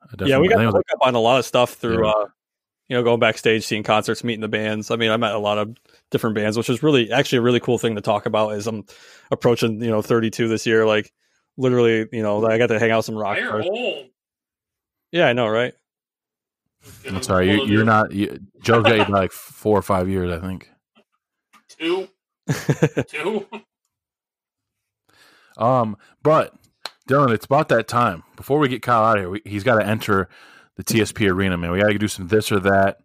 [0.02, 2.04] I yeah, we got I to it was up on a lot of stuff through,
[2.04, 2.10] Yeah.
[2.10, 2.26] uh,
[2.88, 4.90] you know, going backstage, seeing concerts, meeting the bands.
[4.90, 5.76] I mean, I met a lot of
[6.10, 8.52] different bands, which is really actually a really cool thing to talk about.
[8.54, 8.84] As I'm
[9.30, 11.12] approaching, you know, 32 this year, like
[11.58, 14.06] literally, you know, I got to hang out with some rock You're old.
[15.12, 15.74] Yeah, I know, right?
[17.04, 17.48] That's all right.
[17.48, 18.12] You, you're not.
[18.12, 20.68] You, Joe's got you by like four or five years, I think.
[21.68, 22.08] two,
[23.08, 23.46] two.
[25.56, 26.54] Um, but
[27.08, 28.22] Dylan, it's about that time.
[28.36, 30.28] Before we get Kyle out of here, we, he's got to enter
[30.76, 31.72] the TSP arena, man.
[31.72, 32.98] We got to do some this or that.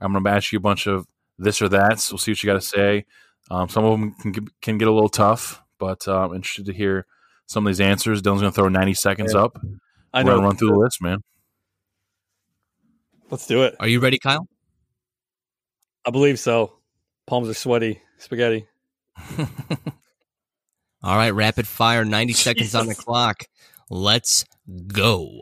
[0.00, 1.06] I'm going to ask you a bunch of
[1.38, 2.10] this or that's.
[2.10, 3.04] We'll see what you got to say.
[3.50, 6.66] Um, some of them can get, can get a little tough, but uh, I'm interested
[6.66, 7.06] to hear
[7.46, 8.22] some of these answers.
[8.22, 9.42] Dylan's going to throw 90 seconds Yeah.
[9.44, 9.60] up.
[10.12, 10.36] I We're know.
[10.36, 11.18] going to run through the list, man.
[13.30, 13.76] Let's do it.
[13.78, 14.48] Are you ready, Kyle?
[16.04, 16.78] I believe so.
[17.26, 18.00] Palms are sweaty.
[18.18, 18.66] Spaghetti.
[21.02, 23.44] All right, rapid fire, 90 seconds on the clock.
[23.88, 24.44] Let's
[24.88, 25.40] go.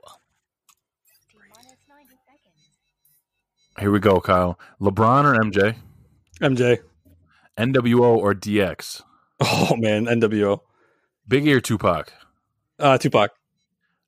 [3.79, 4.59] Here we go, Kyle.
[4.81, 5.77] LeBron or MJ?
[6.41, 6.79] MJ.
[7.57, 9.03] NWO or DX?
[9.41, 10.61] Oh man, NWO.
[11.29, 12.13] Biggie or Tupac?
[12.79, 13.31] Uh, Tupac.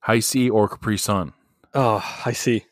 [0.00, 1.32] Hi-C or Capri Sun?
[1.74, 2.64] Oh, I see.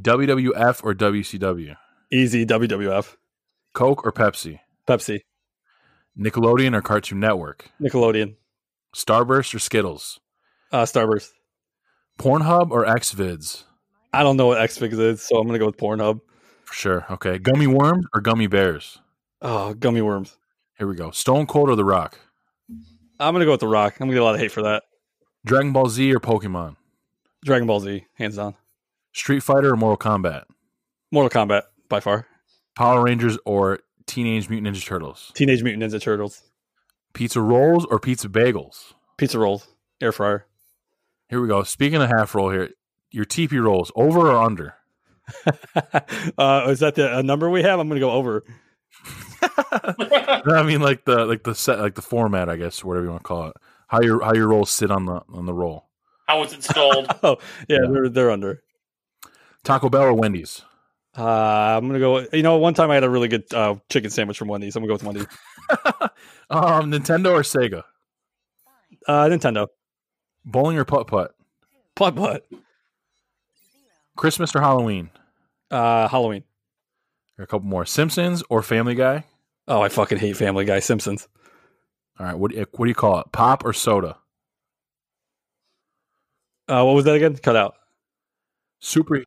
[0.00, 1.76] WWF or WCW?
[2.10, 3.16] Easy WWF.
[3.72, 4.60] Coke or Pepsi?
[4.86, 5.20] Pepsi.
[6.18, 7.70] Nickelodeon or Cartoon Network?
[7.80, 8.36] Nickelodeon.
[8.94, 10.20] Starburst or Skittles?
[10.70, 11.30] Uh, Starburst.
[12.18, 13.64] Pornhub or Xvids?
[14.12, 16.20] I don't know what Xvids is, so I'm gonna go with Pornhub.
[16.64, 17.06] For sure.
[17.10, 17.38] Okay.
[17.38, 18.98] Gummy worms or gummy bears?
[19.40, 20.36] Oh, gummy worms.
[20.78, 21.10] Here we go.
[21.10, 22.18] Stone Cold or The Rock?
[23.18, 23.94] I'm gonna go with The Rock.
[23.94, 24.82] I'm gonna get a lot of hate for that.
[25.44, 26.76] Dragon Ball Z or Pokemon?
[27.44, 28.54] Dragon Ball Z, hands down.
[29.12, 30.44] Street Fighter or Mortal Kombat?
[31.10, 32.26] Mortal Kombat by far.
[32.74, 35.30] Power Rangers or Teenage Mutant Ninja Turtles?
[35.34, 36.42] Teenage Mutant Ninja Turtles.
[37.12, 38.94] Pizza rolls or pizza bagels?
[39.18, 39.68] Pizza rolls.
[40.00, 40.46] Air fryer.
[41.28, 41.62] Here we go.
[41.62, 42.70] Speaking of half roll here,
[43.10, 44.74] your TP rolls over or under?
[46.38, 47.78] uh, is that the a number we have?
[47.78, 48.42] I'm gonna go over.
[49.44, 53.22] I mean like the like the set like the format, I guess, whatever you want
[53.22, 53.56] to call it.
[53.88, 55.86] How your how your rolls sit on the on the roll.
[56.26, 57.06] How it's installed.
[57.22, 57.38] Oh
[57.68, 57.88] yeah, Yeah.
[57.92, 58.62] they're they're under.
[59.64, 60.62] Taco Bell or Wendy's?
[61.16, 62.26] Uh, I'm gonna go.
[62.32, 64.74] You know, one time I had a really good uh, chicken sandwich from Wendy's.
[64.76, 65.26] I'm gonna go with Wendy's.
[66.50, 67.82] um, Nintendo or Sega?
[69.06, 69.68] Uh, Nintendo.
[70.44, 71.34] Bowling or putt putt?
[71.94, 72.46] Putt putt.
[74.16, 75.10] Christmas or Halloween?
[75.70, 76.44] Uh, Halloween.
[77.38, 77.84] A couple more.
[77.84, 79.24] Simpsons or Family Guy?
[79.68, 80.80] Oh, I fucking hate Family Guy.
[80.80, 81.28] Simpsons.
[82.18, 83.32] All right, what do you, what do you call it?
[83.32, 84.18] Pop or soda?
[86.68, 87.36] Uh, what was that again?
[87.36, 87.74] Cut out.
[88.80, 89.24] Super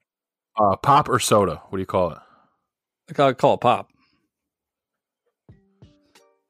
[0.57, 1.61] uh, pop or soda?
[1.69, 2.17] What do you call it?
[3.09, 3.89] I call, call it pop.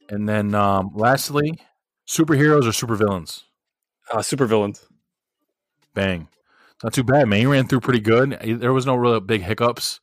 [0.10, 1.60] And then um, lastly,
[2.08, 3.44] superheroes or supervillains?
[4.12, 4.86] Uh, super villains.
[5.94, 6.28] Bang.
[6.84, 7.42] Not too bad, man.
[7.42, 8.38] You ran through pretty good.
[8.44, 10.00] There was no real big hiccups,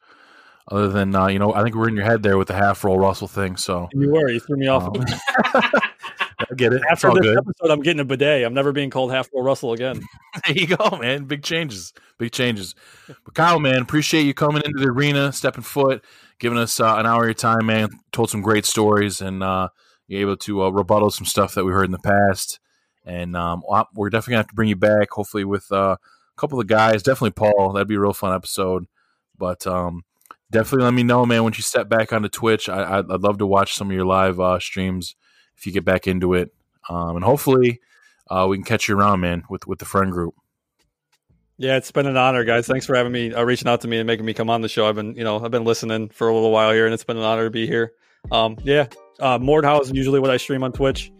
[0.68, 2.82] other than uh, you know I think we're in your head there with the half
[2.82, 3.56] roll Russell thing.
[3.56, 4.28] So You were.
[4.30, 4.84] You threw me off.
[4.84, 4.94] um,
[6.50, 6.76] I get it.
[6.76, 7.38] It's After all this good.
[7.38, 8.44] episode, I'm getting a bidet.
[8.44, 10.00] I'm never being called half roll Russell again.
[10.46, 11.24] There you go, man.
[11.24, 11.92] Big changes.
[12.18, 12.74] Big changes.
[13.06, 16.02] But Kyle, man, appreciate you coming into the arena, stepping foot,
[16.38, 17.90] giving us uh, an hour of your time, man.
[18.12, 19.68] Told some great stories, and uh,
[20.08, 22.60] you're able to uh, rebuttal some stuff that we heard in the past.
[23.04, 23.62] And um,
[23.94, 27.02] we're definitely gonna have to bring you back, hopefully with uh, a couple of guys.
[27.02, 27.74] Definitely Paul.
[27.74, 28.86] That'd be a real fun episode.
[29.36, 30.02] But um,
[30.50, 32.70] definitely let me know, man, once you step back onto Twitch.
[32.70, 35.14] I, I'd, I'd love to watch some of your live uh, streams
[35.56, 36.52] if you get back into it.
[36.88, 37.80] Um, and hopefully
[38.30, 40.34] uh, we can catch you around, man, with with the friend group.
[41.58, 42.66] Yeah, it's been an honor, guys.
[42.66, 44.68] Thanks for having me, uh, reaching out to me and making me come on the
[44.68, 44.88] show.
[44.88, 47.16] I've been, you know, I've been listening for a little while here, and it's been
[47.18, 47.92] an honor to be here.
[48.32, 48.86] Um, yeah,
[49.20, 51.12] uh, Mordhouse is usually what I stream on Twitch.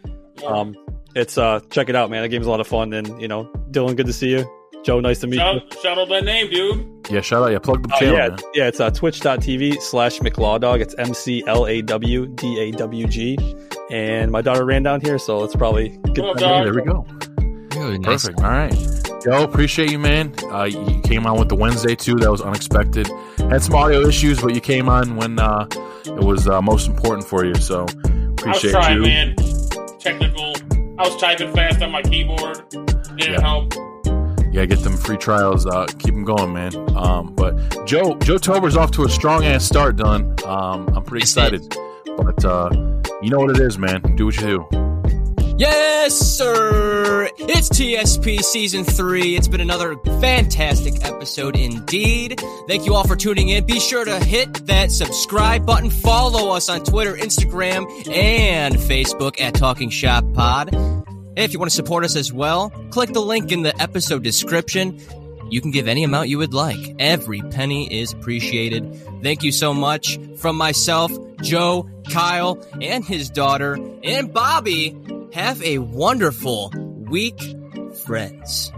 [0.44, 0.74] Um,
[1.14, 2.22] it's uh, check it out, man.
[2.22, 4.44] That game's a lot of fun, and you know, Dylan, good to see you.
[4.82, 5.40] Joe, nice to meet you.
[5.40, 7.06] shout, shout out that name, dude.
[7.08, 7.52] Yeah, shout out.
[7.52, 8.14] Yeah, plug the Uh, channel.
[8.16, 8.38] yeah, man.
[8.54, 10.80] yeah, it's uh, twitch.tv slash McLawdawg.
[10.80, 13.36] It's M C L A W D A W G.
[13.92, 16.16] And my daughter ran down here, so it's probably good.
[16.16, 16.64] Come on, time dog.
[16.64, 17.06] There we go.
[17.78, 18.22] Ooh, nice.
[18.24, 18.40] Perfect.
[18.40, 19.22] All right.
[19.22, 20.34] Joe, appreciate you, man.
[20.50, 22.14] Uh, you came on with the Wednesday, too.
[22.16, 23.08] That was unexpected.
[23.50, 25.66] Had some audio issues, but you came on when uh,
[26.06, 27.54] it was uh, most important for you.
[27.56, 27.94] So I was
[28.30, 29.02] appreciate trying, you.
[29.02, 29.36] man.
[30.00, 30.54] Technical.
[30.98, 32.68] I was typing fast on my keyboard.
[32.70, 33.40] Didn't Yeah.
[33.40, 33.74] help.
[34.52, 35.66] Yeah, get them free trials.
[35.66, 36.74] Uh, keep them going, man.
[36.96, 40.34] Um, but Joe, Joe Tober's off to a strong ass start, done.
[40.44, 41.76] Um, I'm pretty excited.
[42.18, 42.68] But uh,
[43.22, 44.00] you know what it is, man.
[44.16, 44.92] Do what you do.
[45.58, 47.28] Yes, sir.
[47.38, 49.36] It's TSP season three.
[49.36, 52.42] It's been another fantastic episode indeed.
[52.66, 53.64] Thank you all for tuning in.
[53.64, 55.90] Be sure to hit that subscribe button.
[55.90, 60.70] Follow us on Twitter, Instagram, and Facebook at Talking Shop Pod.
[61.36, 65.00] If you want to support us as well, click the link in the episode description.
[65.52, 66.96] You can give any amount you would like.
[66.98, 69.22] Every penny is appreciated.
[69.22, 74.96] Thank you so much from myself, Joe, Kyle, and his daughter, and Bobby.
[75.34, 76.72] Have a wonderful
[77.06, 77.38] week,
[78.06, 78.72] friends.